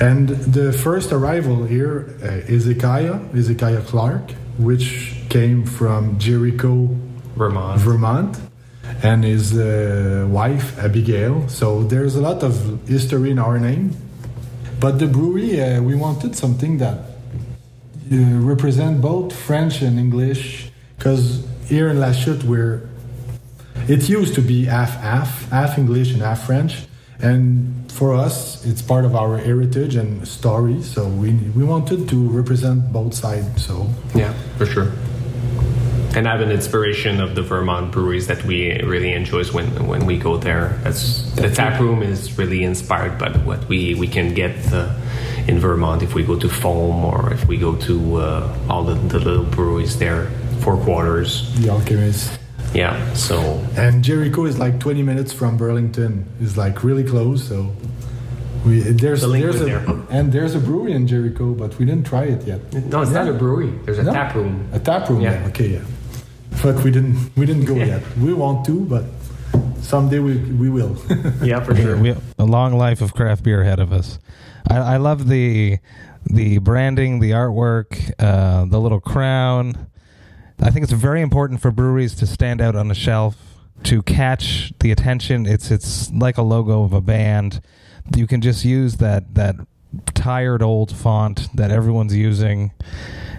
[0.00, 6.88] And the first arrival here, uh, Ezekiah, Ezekiah Clark, which came from Jericho,
[7.36, 7.80] Vermont.
[7.80, 8.38] Vermont,
[9.02, 11.48] and his uh, wife Abigail.
[11.48, 13.96] So there's a lot of history in our name.
[14.82, 18.16] But the brewery, uh, we wanted something that uh,
[18.52, 22.82] represent both French and English, because here in La Chute we're
[23.86, 26.72] it used to be half half half English and half French,
[27.20, 27.46] and
[27.92, 30.82] for us it's part of our heritage and story.
[30.82, 33.64] So we we wanted to represent both sides.
[33.64, 34.90] So Yeah, for sure.
[36.14, 40.18] And have an inspiration of the Vermont breweries that we really enjoy when when we
[40.18, 40.78] go there.
[40.84, 44.92] That's, the tap room is really inspired by what we we can get uh,
[45.48, 48.94] in Vermont if we go to Foam or if we go to uh, all the,
[49.08, 50.26] the little breweries there,
[50.60, 51.50] Four Quarters.
[51.60, 52.38] the alchemist.
[52.74, 53.36] Yeah, so
[53.76, 56.24] And Jericho is like 20 minutes from Burlington.
[56.40, 57.42] It's like really close.
[57.48, 57.72] So
[58.66, 59.84] we there's The link there's a there.
[60.10, 62.60] and there's a brewery in Jericho, but we didn't try it yet.
[62.92, 63.72] no, it's not a brewery.
[63.84, 64.12] There's a No?
[64.12, 64.68] tap room.
[64.72, 65.20] A tap room.
[65.22, 65.40] Yeah.
[65.40, 65.48] Yeah.
[65.48, 65.68] Okay.
[65.76, 65.84] Yeah.
[66.62, 67.86] But we didn't we didn't go Yeah.
[67.86, 68.16] yet.
[68.18, 69.04] We want to, but
[69.80, 70.96] someday we we will.
[71.42, 71.96] Yeah, for sure.
[71.96, 74.18] We a long life of craft beer ahead of us.
[74.70, 75.78] I, I love the
[76.24, 79.88] the branding, the artwork, uh, the little crown.
[80.60, 83.36] I think it's very important for breweries to stand out on the shelf
[83.84, 85.46] to catch the attention.
[85.46, 87.60] It's it's like a logo of a band.
[88.16, 89.56] You can just use that that
[90.14, 92.72] tired old font that everyone's using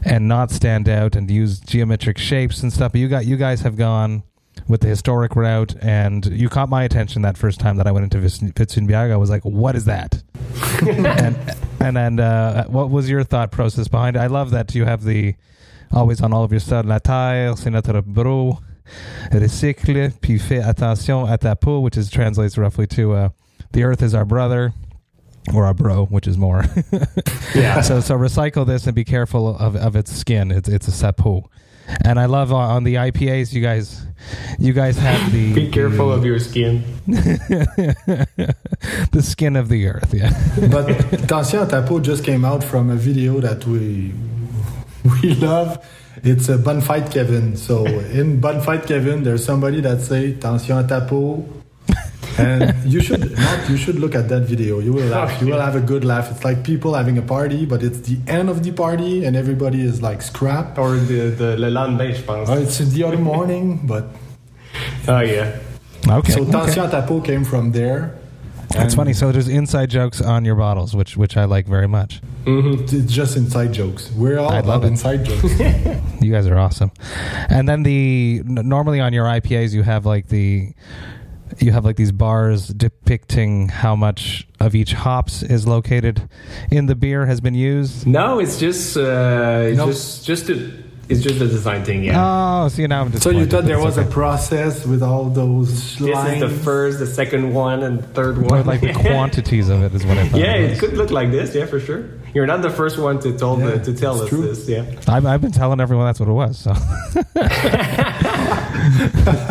[0.03, 2.91] and not stand out and use geometric shapes and stuff.
[2.91, 4.23] But you got you guys have gone
[4.67, 8.03] with the historic route, and you caught my attention that first time that I went
[8.03, 9.11] into Witzenbier.
[9.11, 10.21] I was like, "What is that?"
[10.87, 11.37] and
[11.79, 14.19] and then uh, what was your thought process behind it?
[14.19, 15.35] I love that you have the
[15.91, 16.85] always on all of your stuff.
[16.85, 18.59] La terre, c'est notre bro.
[19.31, 23.29] Recycle, puis fais attention à ta peau, which is translates roughly to uh,
[23.71, 24.73] the earth is our brother.
[25.53, 26.63] Or a bro, which is more.
[27.55, 27.81] Yeah.
[27.81, 30.49] so so recycle this and be careful of, of its skin.
[30.51, 31.43] It's it's a sapo.
[32.03, 34.07] And I love on, on the IPAs you guys
[34.57, 36.83] you guys have the Be careful the, of your skin.
[37.05, 38.55] the
[39.21, 40.31] skin of the earth, yeah.
[40.71, 44.13] but Attention Tapo just came out from a video that we
[45.21, 45.85] we love.
[46.23, 47.55] It's a Bun Fight Kevin.
[47.57, 51.45] So in Bun Fight Kevin, there's somebody that say Attention Tapo.
[52.37, 53.69] And you should not.
[53.69, 54.79] You should look at that video.
[54.79, 55.41] You will laugh.
[55.41, 56.31] You will have a good laugh.
[56.31, 59.81] It's like people having a party, but it's the end of the party, and everybody
[59.81, 60.77] is like scrap.
[60.77, 62.49] Or the, the le lendemain, je pense.
[62.49, 64.05] Oh, it's the other morning, but
[65.07, 65.59] Oh, yeah.
[66.07, 66.33] Okay.
[66.33, 66.73] so okay.
[66.73, 68.17] Tapo came from there.
[68.69, 69.13] That's funny.
[69.13, 72.21] So there's inside jokes on your bottles, which which I like very much.
[72.45, 72.83] Mm-hmm.
[72.97, 74.11] It's just inside jokes.
[74.11, 74.87] We're all I love about it.
[74.87, 75.59] inside jokes.
[76.23, 76.91] You guys are awesome.
[77.49, 80.73] And then the normally on your IPAs you have like the
[81.61, 86.27] you have like these bars depicting how much of each hops is located
[86.71, 88.05] in the beer has been used.
[88.07, 89.85] No, it's just uh, it's No.
[89.87, 90.71] just just to
[91.09, 92.15] It's just a design thing, yeah.
[92.63, 95.97] Oh, see now I'm So you thought there It's was a process with all those
[95.99, 96.41] this lines?
[96.41, 98.65] is the first, the second one, and the third Or one.
[98.65, 100.39] like the quantities of it is what I thought.
[100.39, 101.53] yeah, it it could look like this.
[101.53, 102.05] Yeah, for sure.
[102.33, 104.41] You're not the first one to told Yeah, to tell it's us true.
[104.47, 104.67] this.
[104.69, 104.85] Yeah.
[105.13, 106.57] I've, I've been telling everyone that's what it was.
[106.57, 106.71] So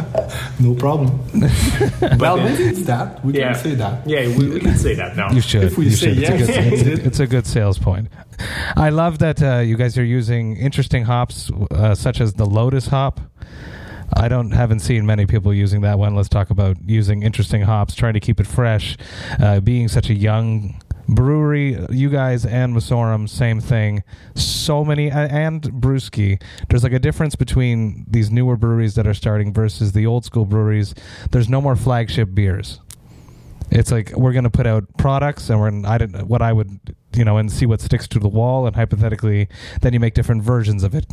[0.62, 1.18] No problem.
[2.18, 3.24] well, then- maybe it's that.
[3.24, 3.52] We Yeah.
[3.52, 4.06] can say that.
[4.06, 5.30] Yeah, we, we can say that now.
[5.32, 5.64] you should.
[5.64, 6.18] If we you say should.
[6.18, 8.08] It's, a good, it's, it- it's a good sales point.
[8.76, 12.86] I love that uh, you guys are using interesting hops uh, such as the Lotus
[12.88, 13.20] hop.
[14.14, 16.14] I don't haven't seen many people using that one.
[16.14, 18.96] Let's talk about using interesting hops, trying to keep it fresh.
[19.40, 20.81] Uh, being such a young
[21.14, 24.02] brewery, you guys and Messorem, same thing.
[24.34, 26.42] So many and Brewski.
[26.68, 30.44] There's like a difference between these newer breweries that are starting versus the old school
[30.44, 30.94] breweries.
[31.30, 32.80] There's no more flagship beers.
[33.70, 36.94] It's like we're going to put out products, and we're I didn't what I would
[37.14, 39.48] you know and see what sticks to the wall, and hypothetically,
[39.80, 41.06] then you make different versions of it.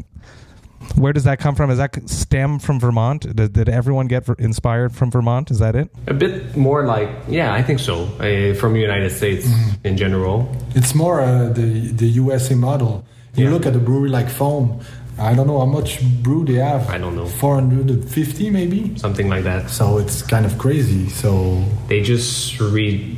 [0.95, 1.69] Where does that come from?
[1.71, 3.35] Is that stem from Vermont?
[3.35, 5.51] Did, did everyone get inspired from Vermont?
[5.51, 5.89] Is that it?
[6.07, 8.05] A bit more like, yeah, I think so.
[8.19, 9.87] Uh, from the United States Mm-hmm.
[9.87, 10.49] in general.
[10.75, 13.05] It's more uh, the the USA model.
[13.35, 13.51] You Yeah.
[13.53, 14.79] look at a brewery like Foam.
[15.19, 16.89] I don't know how much brew they have.
[16.89, 17.25] I don't know.
[17.27, 18.97] 450 maybe.
[18.97, 19.69] Something like that.
[19.69, 21.09] So it's kind of crazy.
[21.09, 23.17] So They just re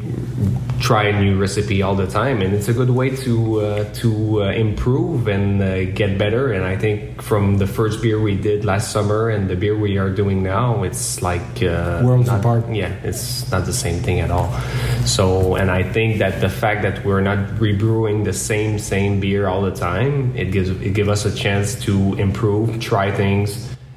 [0.79, 4.41] try a new recipe all the time, and it's a good way to uh, to
[4.43, 6.51] uh, improve and uh, get better.
[6.53, 9.97] And I think from the first beer we did last summer and the beer we
[9.99, 12.63] are doing now, it's like uh, Worlds not- apart.
[12.73, 14.49] Yeah, it's not the same thing at all.
[15.05, 19.47] So, and I think that the fact that we're not rebrewing the same same beer
[19.47, 21.90] all the time, it gives it give us a chance to
[22.25, 23.49] improve, try things,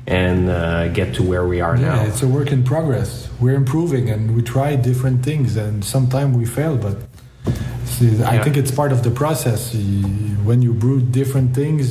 [0.07, 2.00] and uh, get to where we are yeah, now.
[2.09, 3.11] it's a work in progress.
[3.40, 6.96] We're improving and we try different things, and sometimes we fail, but.
[7.94, 8.42] see, I Yeah.
[8.44, 9.61] think it's part of the process.
[10.48, 11.87] When you brew different things,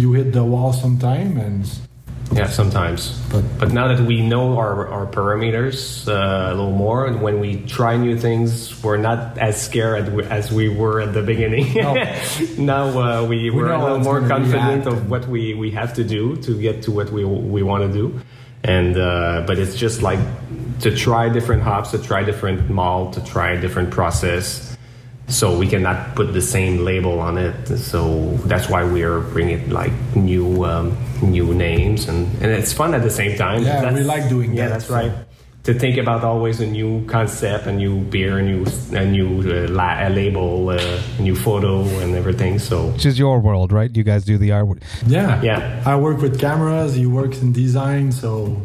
[0.00, 1.60] you hit the wall sometime, and
[2.32, 3.12] Yeah, sometimes.
[3.30, 7.38] But- But now that we know our, our parameters uh, a little more, and when
[7.38, 11.74] we try new things, we're not as scared as we, were at the beginning.
[11.74, 11.94] No.
[12.58, 16.04] now uh, we, we're know a little more confident of what we, we have to
[16.04, 18.20] do to get to what we, we want to do.
[18.64, 20.18] And uh, but it's just like
[20.80, 24.73] to try different hops, to try different malt, to try a different process.
[25.28, 27.66] So we cannot put the same label on it.
[27.78, 32.94] So that's why we are bringing like new um, new names, and, and it's fun
[32.94, 33.62] at the same time.
[33.62, 34.94] Yeah, That's- we like doing yeah, that, that's so.
[34.94, 35.12] right.
[35.64, 39.66] To think about always a new concept, a new beer, a new a new uh,
[39.70, 42.58] la- a label, uh, a new photo, and everything.
[42.58, 43.90] So Which is your world, right?
[43.96, 44.82] You guys do the art.
[45.06, 45.40] Yeah.
[45.42, 45.82] Yeah.
[45.86, 48.60] I work with cameras, he works in design, so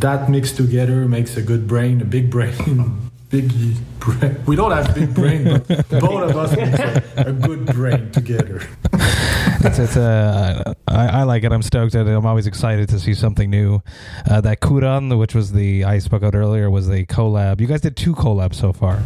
[0.00, 2.98] that mixed together makes a good brain, a big brain.
[3.30, 3.52] Big
[4.00, 4.36] brain.
[4.46, 8.60] We don't have big brain, but both of us make a, a good brain together.
[9.62, 11.52] It's, it's uh, I, I like it.
[11.52, 12.10] I'm stoked at it.
[12.10, 13.82] I'm always excited to see something new.
[14.28, 17.60] Uh, that Couronne, which was the I spoke out earlier, was the collab.
[17.60, 19.00] You guys did two collabs so far,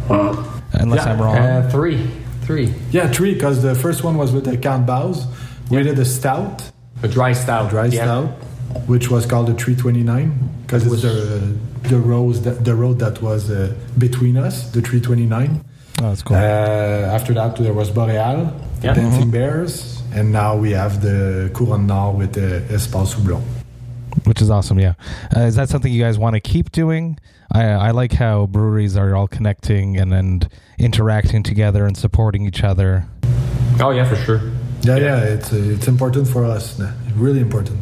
[0.73, 1.13] unless Yeah.
[1.13, 1.37] I'm wrong.
[1.37, 2.09] uh, three,
[2.41, 5.27] three, Yeah, three, because the first one was with the Count Bows.
[5.69, 6.71] We did a stout,
[7.03, 8.03] a dry stout, dry yeah.
[8.05, 8.29] stout,
[8.87, 11.57] which was called the 329, because It it's was- the,
[11.89, 15.63] the, rose that, the road that was uh, between us, the 329.
[16.01, 16.35] oh, that's cool.
[16.37, 18.93] Uh, after that, there was Boreal, Yeah.
[18.93, 23.41] Dancing Bears, and now we have the Couronne Nord with the Espace Houblon.
[24.25, 24.79] which is awesome.
[24.79, 24.93] Yeah,
[25.35, 27.17] uh, is that something you guys want to keep doing?
[27.53, 32.63] I, I like how breweries are all connecting and and interacting together and supporting each
[32.63, 33.05] other.
[33.79, 34.41] Oh yeah, for sure.
[34.81, 36.79] Yeah, yeah, it's uh, it's important for us,
[37.15, 37.79] really important.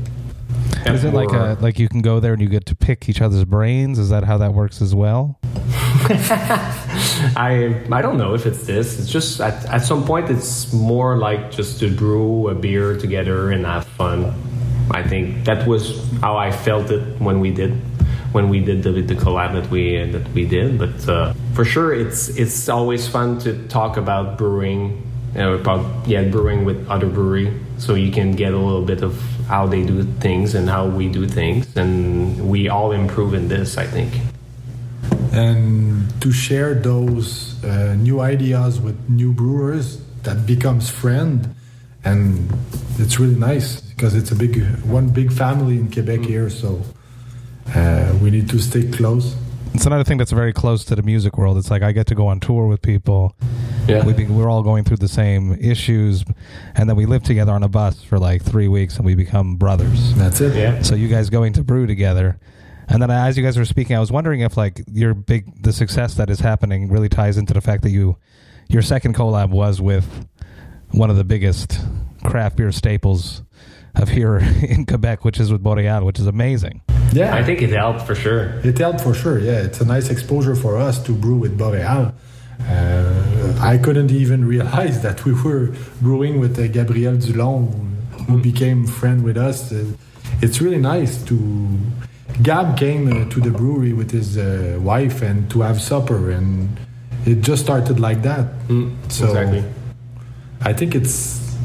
[0.85, 3.07] Yeah, Is it like a like you can go there and you get to pick
[3.07, 3.97] each other's brains?
[3.99, 5.39] Is that how that works as well?
[7.35, 8.99] I I don't know if it's this.
[8.99, 13.51] It's just at, at some point it's more like just to brew a beer together
[13.51, 14.33] and have fun.
[14.91, 17.79] I think that was how I felt it when we did
[18.33, 20.77] when we did the, the collab that we that we did.
[20.77, 25.01] But uh, for sure, it's it's always fun to talk about brewing,
[25.33, 29.01] you know, about yeah brewing with other brewery, so you can get a little bit
[29.03, 29.13] of
[29.47, 33.77] how they do things and how we do things, and we all improve in this.
[33.77, 34.13] I think.
[35.31, 41.55] And to share those uh, new ideas with new brewers, that becomes friend,
[42.03, 42.51] and
[42.97, 46.49] it's really nice because it's a big one big family in Quebec here.
[46.49, 46.81] So
[47.73, 49.35] uh, we need to stay close.
[49.73, 51.57] It's another thing that's very close to the music world.
[51.57, 53.35] It's like I get to go on tour with people.
[53.87, 54.05] Yeah.
[54.05, 56.23] We be, we're all going through the same issues,
[56.75, 59.55] and then we live together on a bus for like three weeks, and we become
[59.55, 60.13] brothers.
[60.15, 60.55] That's it.
[60.55, 60.81] Yeah.
[60.81, 62.39] So you guys going to brew together,
[62.87, 65.73] and then as you guys were speaking, I was wondering if like your big the
[65.73, 68.17] success that is happening really ties into the fact that you
[68.69, 70.27] your second collab was with
[70.91, 71.79] one of the biggest
[72.23, 73.43] craft beer staples
[73.95, 76.81] of here in Quebec, which is with Boreal, which is amazing.
[77.11, 78.59] Yeah, I think it helped for sure.
[78.63, 79.39] It helped for sure.
[79.39, 82.13] Yeah, it's a nice exposure for us to brew with Boreal.
[82.69, 88.41] Uh, I couldn't even realize that we were brewing with uh, Gabriel Dulon, who, who
[88.41, 89.71] became friend with us.
[89.71, 89.85] Uh,
[90.41, 91.37] it's really nice to.
[92.41, 96.67] Gab came uh, to the brewery with his uh, wife and to have supper, and
[97.25, 98.47] it just started like that.
[98.69, 99.63] Mm, So exactly.
[100.61, 101.55] I think it's,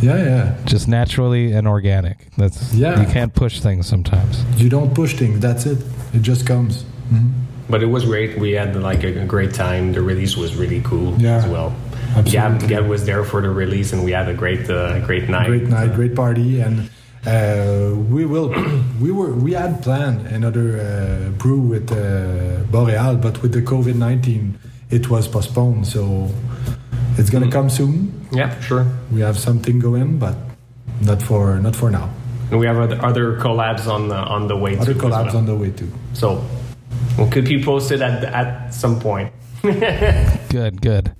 [0.00, 0.56] yeah, yeah.
[0.64, 2.28] Just naturally and organic.
[2.38, 3.00] That's Yeah.
[3.00, 4.42] You can't push things sometimes.
[4.56, 5.40] You don't push things.
[5.40, 5.78] That's it.
[6.14, 6.84] It just comes.
[7.12, 7.30] Mhm.
[7.68, 8.38] But it was great.
[8.38, 9.92] We had like a, a great time.
[9.92, 11.74] The release was really cool Yeah, as well.
[12.16, 12.32] absolutely.
[12.32, 15.46] Gab, Gab was there for the release, and we had a great, uh, great night.
[15.46, 16.90] great night, great party, and
[17.26, 18.48] uh, we will.
[19.00, 23.94] we were we had planned another uh, brew with uh, Boreal, but with the COVID
[23.96, 24.58] nineteen,
[24.90, 25.86] it was postponed.
[25.86, 26.28] So
[27.16, 28.26] it's gonna come soon.
[28.30, 28.86] Yeah, for sure.
[29.10, 30.36] We have something going, but
[31.00, 32.10] not for not for now.
[32.50, 34.76] And we have other, other collabs on the on the way.
[34.76, 35.38] Other collabs well.
[35.38, 35.90] on the way too.
[36.12, 36.44] So,
[37.18, 39.32] we'll be posted at at some point.
[39.62, 41.14] Good, good.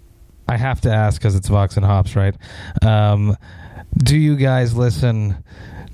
[0.46, 2.34] I have to ask because it's Vox and Hops, right?
[2.82, 3.36] Um,
[3.96, 5.42] do you guys listen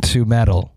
[0.03, 0.73] to metal,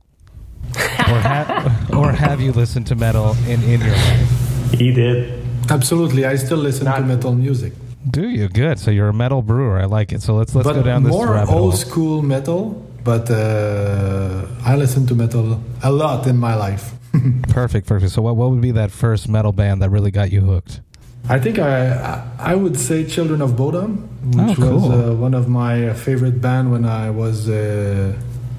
[0.76, 4.72] or, ha- or have you listened to metal in in your life?
[4.80, 5.44] He did.
[5.70, 7.74] Absolutely, I still listen to metal music,
[8.12, 8.48] Do you?
[8.50, 8.78] Good.
[8.80, 9.80] So you're a metal brewer.
[9.80, 10.22] I like it.
[10.22, 11.64] So let's let's but go down this more rabbit hole.
[11.64, 12.86] old school metal.
[13.04, 16.94] But uh, I listen to metal a lot in my life.
[17.50, 18.12] Perfect, perfect.
[18.12, 20.82] So what what would be that first metal band that really got you hooked?
[21.30, 24.76] I think I I would say Children of Bodom, which Oh, cool.
[24.80, 28.14] was uh, one of my favorite band when I was uh,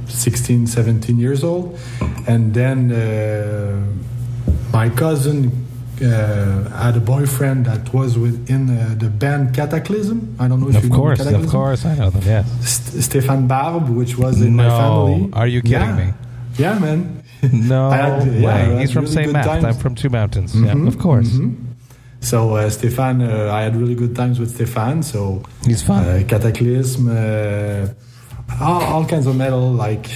[0.07, 1.79] 16, 17 years old,
[2.27, 3.81] and then uh,
[4.73, 5.51] my cousin
[6.03, 10.19] uh, had a boyfriend that was within uh, the band Kataklysm.
[10.39, 12.23] I don't know if Of you know course, of course, I know them.
[12.25, 12.47] Yes.
[12.69, 15.29] St- Stéphane Barbe, which was in my family.
[15.33, 15.97] Are you kidding Yeah.
[16.07, 16.13] me?
[16.57, 17.23] Yeah, man.
[17.53, 18.81] No I yeah, way.
[18.81, 19.33] He's from really St.
[19.33, 19.49] Matt.
[19.65, 20.55] I'm from Two Mountains.
[20.55, 21.29] Mhm, Yeah, of course.
[21.29, 21.55] mhm.
[22.21, 25.05] So uh, Stéphane, uh, I had really good times with Stéphane.
[25.05, 26.05] So He's fun.
[26.05, 27.93] uh, Kataklysm, uh,
[28.65, 30.09] all, all kinds of metal like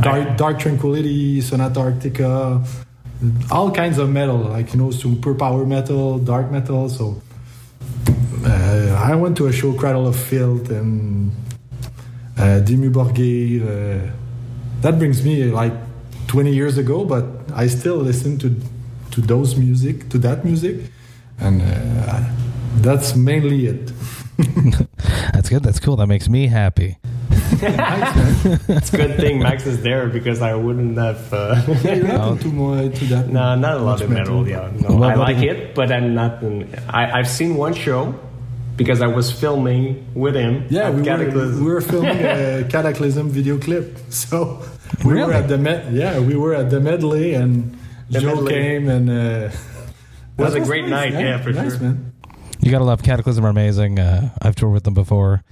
[0.00, 2.64] Dark, Dark Tranquillity, Sonata Arctica,
[3.50, 6.88] all kinds of metal like you know super power metal, dark metal.
[6.88, 7.20] So
[8.44, 11.30] uh, I went to a show, Cradle of Filth, and
[12.38, 13.62] uh, Dimmu Borgir.
[13.62, 14.10] Uh,
[14.80, 15.74] that brings me like
[16.32, 17.24] 20 years ago, but
[17.54, 18.48] I still listen to
[19.10, 20.76] to those music, to that music,
[21.38, 22.24] and uh,
[22.80, 23.92] that's mainly it.
[25.34, 25.62] That's good.
[25.62, 25.96] That's cool.
[25.96, 26.96] That makes me happy.
[27.62, 28.56] Nice.
[28.68, 31.32] It's a good thing Max is there because I wouldn't have.
[31.32, 33.28] Uh, Yeah, you're not into more to that.
[33.28, 34.48] no, not a lot of metal.
[34.48, 36.42] Yeah, no, Well, I like do it, but I'm not.
[36.42, 36.52] In,
[36.88, 38.14] I, I've seen one show
[38.76, 40.64] because I was filming with him.
[40.70, 43.86] Yeah, we were, we were filming a Kataklysm video clip.
[44.10, 44.38] So
[45.04, 45.26] we Really?
[45.26, 47.76] were at the med- yeah we were at the medley and
[48.10, 48.52] The Joe medley.
[48.54, 49.50] came and uh,
[50.36, 51.80] was that a great nice, night, yeah, for nice, sure.
[51.80, 52.12] man.
[52.60, 53.98] You gotta love Kataklysm are amazing.
[53.98, 55.42] Uh, I've toured with them before.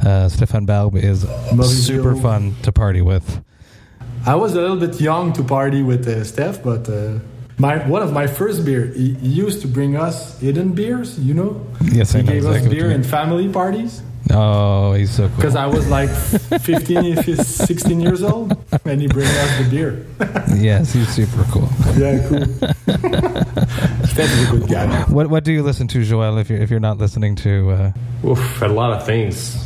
[0.00, 1.64] Uh, Stéphane Barbe is Maurizio.
[1.86, 3.42] super fun to party with.
[4.26, 7.18] I was a little bit young to party with uh, Steph, but uh,
[7.58, 11.18] my one of my first beer he, he used to bring us hidden beers.
[11.18, 15.10] You know, Yes, I he know gave exactly us beer in family parties Oh, he's
[15.10, 15.36] so cool.
[15.36, 19.68] because I was like 15, if he's 16 years old, and he bring us the
[19.70, 20.06] beer.
[20.54, 21.68] yes, he's super cool.
[21.96, 22.44] Yeah, cool.
[24.06, 25.02] Steph is a good guy.
[25.04, 26.38] What What do you listen to, Joel?
[26.38, 27.92] If you're if you're not listening to, uh,
[28.26, 29.56] Oof, a lot of things.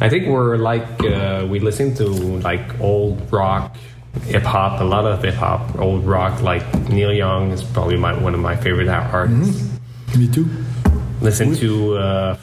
[0.00, 2.06] I think we're like uh, we listen to
[2.40, 3.76] like old rock,
[4.24, 6.40] hip hop, a lot of hip hop, old rock.
[6.42, 9.68] Like Neil Young is probably my, one of my favorite artists.
[10.16, 10.48] Me too.
[11.20, 12.36] Listen to uh,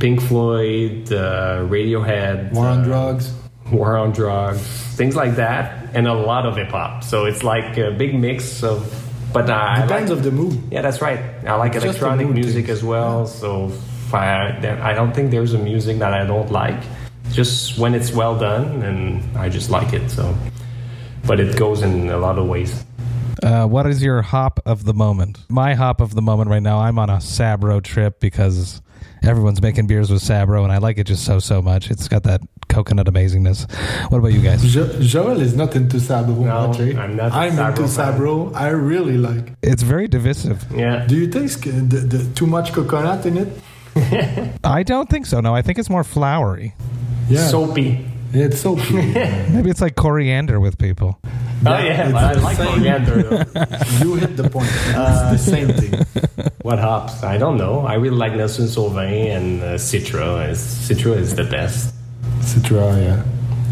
[0.00, 3.32] Pink Floyd, uh, Radiohead, War on uh, drugs.
[3.70, 4.60] War on Drugs,
[4.96, 7.04] things like that, and a lot of hip hop.
[7.04, 8.82] So it's like a big mix of.
[9.32, 10.60] But uh, I Depends like, of the mood.
[10.72, 11.20] yeah, that's right.
[11.46, 12.72] I like It's electronic music thing.
[12.74, 13.26] as well.
[13.28, 16.82] So if I, I don't think there's a music that I don't like.
[17.30, 20.10] Just when it's well done, and I just like it.
[20.10, 20.34] So,
[21.24, 22.84] but it goes in a lot of ways.
[23.44, 25.38] uh, what is your hop of the moment?
[25.48, 26.80] My hop of the moment right now.
[26.80, 28.82] I'm on a Sabro trip because
[29.22, 31.90] everyone's making beers with Sabro, and I like it just so so much.
[31.90, 33.70] It's got that coconut amazingness.
[34.10, 34.62] What about you guys?
[34.62, 36.98] Jo- Joel is not into Sabro No, much, eh?
[36.98, 38.14] I'm not a I'm Sabro into fan.
[38.20, 38.54] Sabro.
[38.54, 39.52] I really like.
[39.62, 40.64] It's very divisive.
[40.74, 41.06] Yeah.
[41.06, 43.48] Do you taste the, the, too much coconut in it?
[44.64, 45.40] I don't think so.
[45.40, 46.74] No, I think it's more flowery.
[47.28, 48.06] Yeah, Soapy.
[48.32, 49.14] it's so cute.
[49.50, 51.18] Maybe it's like coriander with people.
[51.66, 52.66] Oh yeah, it's but I like same.
[52.68, 53.22] coriander.
[53.22, 53.38] though.
[54.02, 54.68] you hit the point.
[54.68, 56.49] It's Uh, the same thing.
[56.62, 57.22] What hops?
[57.22, 57.80] I don't know.
[57.80, 60.50] I really like Nelson Sauvin and uh, Citra.
[60.52, 61.94] Citra is the best.
[62.40, 63.24] Citra, yeah.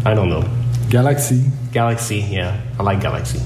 [0.05, 0.43] I don't know.
[0.89, 1.45] Galaxy.
[1.71, 3.39] Galaxy, yeah, I like Galaxy.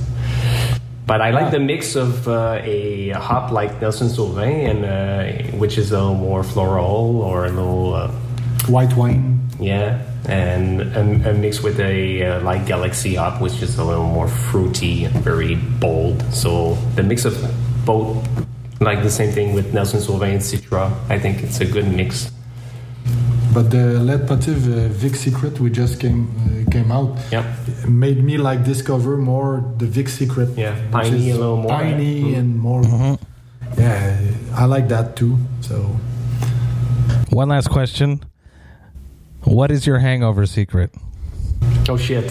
[1.06, 5.78] But I like the mix of uh, a hop like Nelson Sauvin, and uh, which
[5.78, 8.12] is a little more floral or a little, uh,
[8.70, 9.41] White wine.
[9.60, 14.08] yeah, and a, a mix with a uh, like Galaxy hop, which is a little
[14.08, 16.24] more fruity and very bold.
[16.34, 17.36] So the mix of
[17.86, 18.26] both,
[18.84, 22.32] like the same thing with Nelson Sauvin and Citra, I think it's a good mix.
[23.54, 26.28] But the leitmotiv uh, Vic Secret we just came
[26.68, 27.46] uh, came out Yep.
[27.88, 30.50] made me like discover more the Vic Secret.
[30.58, 32.26] Yeah, which piney a little more, Piney yeah.
[32.26, 32.40] Mm-hmm.
[32.40, 33.18] and more.
[33.78, 34.20] Yeah,
[34.56, 35.38] I like that too.
[35.62, 35.76] So
[37.30, 38.22] One last question.
[39.44, 40.90] What is your hangover secret?
[41.90, 42.26] Oh shit.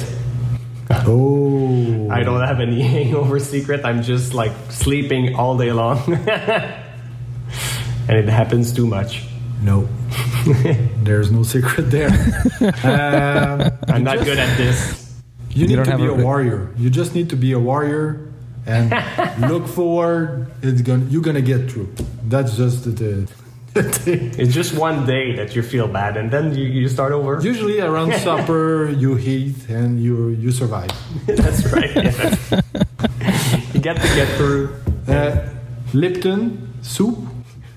[0.90, 3.84] Oh, I don't have any hangover secret.
[3.84, 5.98] I'm just like sleeping all day long.
[8.08, 9.24] and it happens too much.
[9.62, 9.88] no,
[11.02, 12.10] there's no secret there.
[12.84, 15.00] um, I'm not good at this.
[15.50, 16.70] You need don't to be a- a warrior.
[16.76, 18.32] You just need to be a warrior
[18.66, 18.90] and
[19.50, 20.50] look forward.
[20.62, 21.92] It's gonna you're gonna get through.
[22.24, 23.28] That's just the, the thing.
[23.74, 27.40] It's just one day that you feel bad and then you, you start over.
[27.40, 30.90] Usually around supper you eat and you you survive.
[31.26, 31.94] That's right.
[31.94, 32.60] yeah.
[33.72, 34.74] you get to get through.
[35.08, 35.48] Uh,
[35.94, 37.18] Lipton soup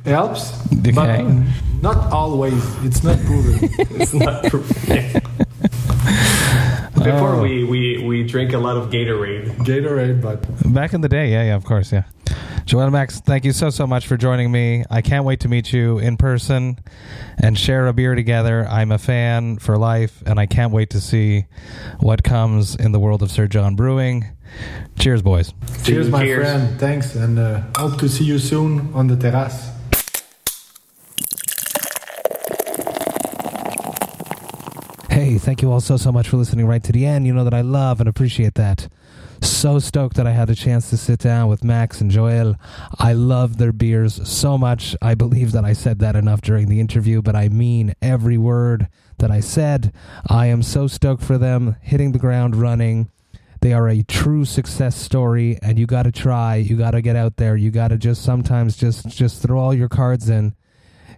[0.06, 0.92] helps, Okay.
[0.92, 1.24] but
[1.82, 2.64] not always.
[2.86, 3.70] It's not proven.
[4.00, 4.64] It's not true.
[6.96, 9.50] Before we, we, we drink a lot of Gatorade.
[9.66, 10.40] Gatorade, but
[10.74, 12.04] Back in the day, yeah, yeah, of course, yeah.
[12.66, 14.84] Joanna Max, thank you so so much for joining me.
[14.90, 16.80] I can't wait to meet you in person
[17.38, 18.68] and share a beer together.
[18.68, 21.46] I'm a fan for life, and I can't wait to see
[22.00, 24.26] what comes in the world of Sir John Brewing.
[24.98, 25.54] Cheers, boys.
[25.84, 26.42] cheers, my Cheers.
[26.48, 26.80] friend.
[26.80, 29.70] Thanks, and uh, hope to see you soon on the terrace.
[35.12, 37.28] Hey, thank you all so, so much for listening right to the end.
[37.28, 38.88] You know that I love and appreciate that.
[39.46, 42.56] So stoked that I had a chance to sit down with Max and Joel.
[42.98, 44.96] I love their beers so much.
[45.04, 48.88] I believe that I said that enough during the interview, but I mean every word
[49.20, 49.94] that I said.
[50.28, 53.12] I am so stoked for them hitting the ground running.
[53.62, 56.56] They are a true success story, and you got to try.
[56.56, 57.56] You got to get out there.
[57.56, 60.56] You got to just sometimes just just throw all your cards in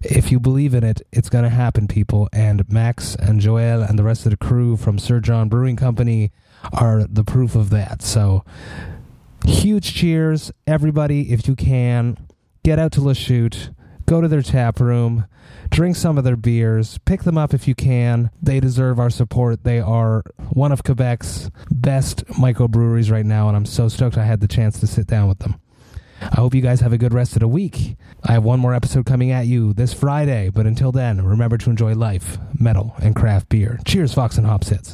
[0.01, 2.29] if you believe in it, it's going to happen, people.
[2.31, 6.31] And Max and Joel and the rest of the crew from Sir John Brewing Company
[6.73, 8.01] are the proof of that.
[8.01, 8.43] So,
[9.45, 12.17] huge cheers, everybody, if you can.
[12.63, 13.73] Get out to Lachute,
[14.05, 15.25] go to their tap room,
[15.69, 18.29] drink some of their beers, pick them up if you can.
[18.41, 19.63] They deserve our support.
[19.63, 24.41] They are one of Quebec's best microbreweries right now, and I'm so stoked I had
[24.41, 25.59] the chance to sit down with them.
[26.19, 27.95] I hope you guys have a good rest of the week.
[28.23, 31.69] I have one more episode coming at you this Friday, but until then, remember to
[31.69, 33.79] enjoy life, metal, and craft beer.
[33.85, 34.93] Cheers, Vox and Hops hits.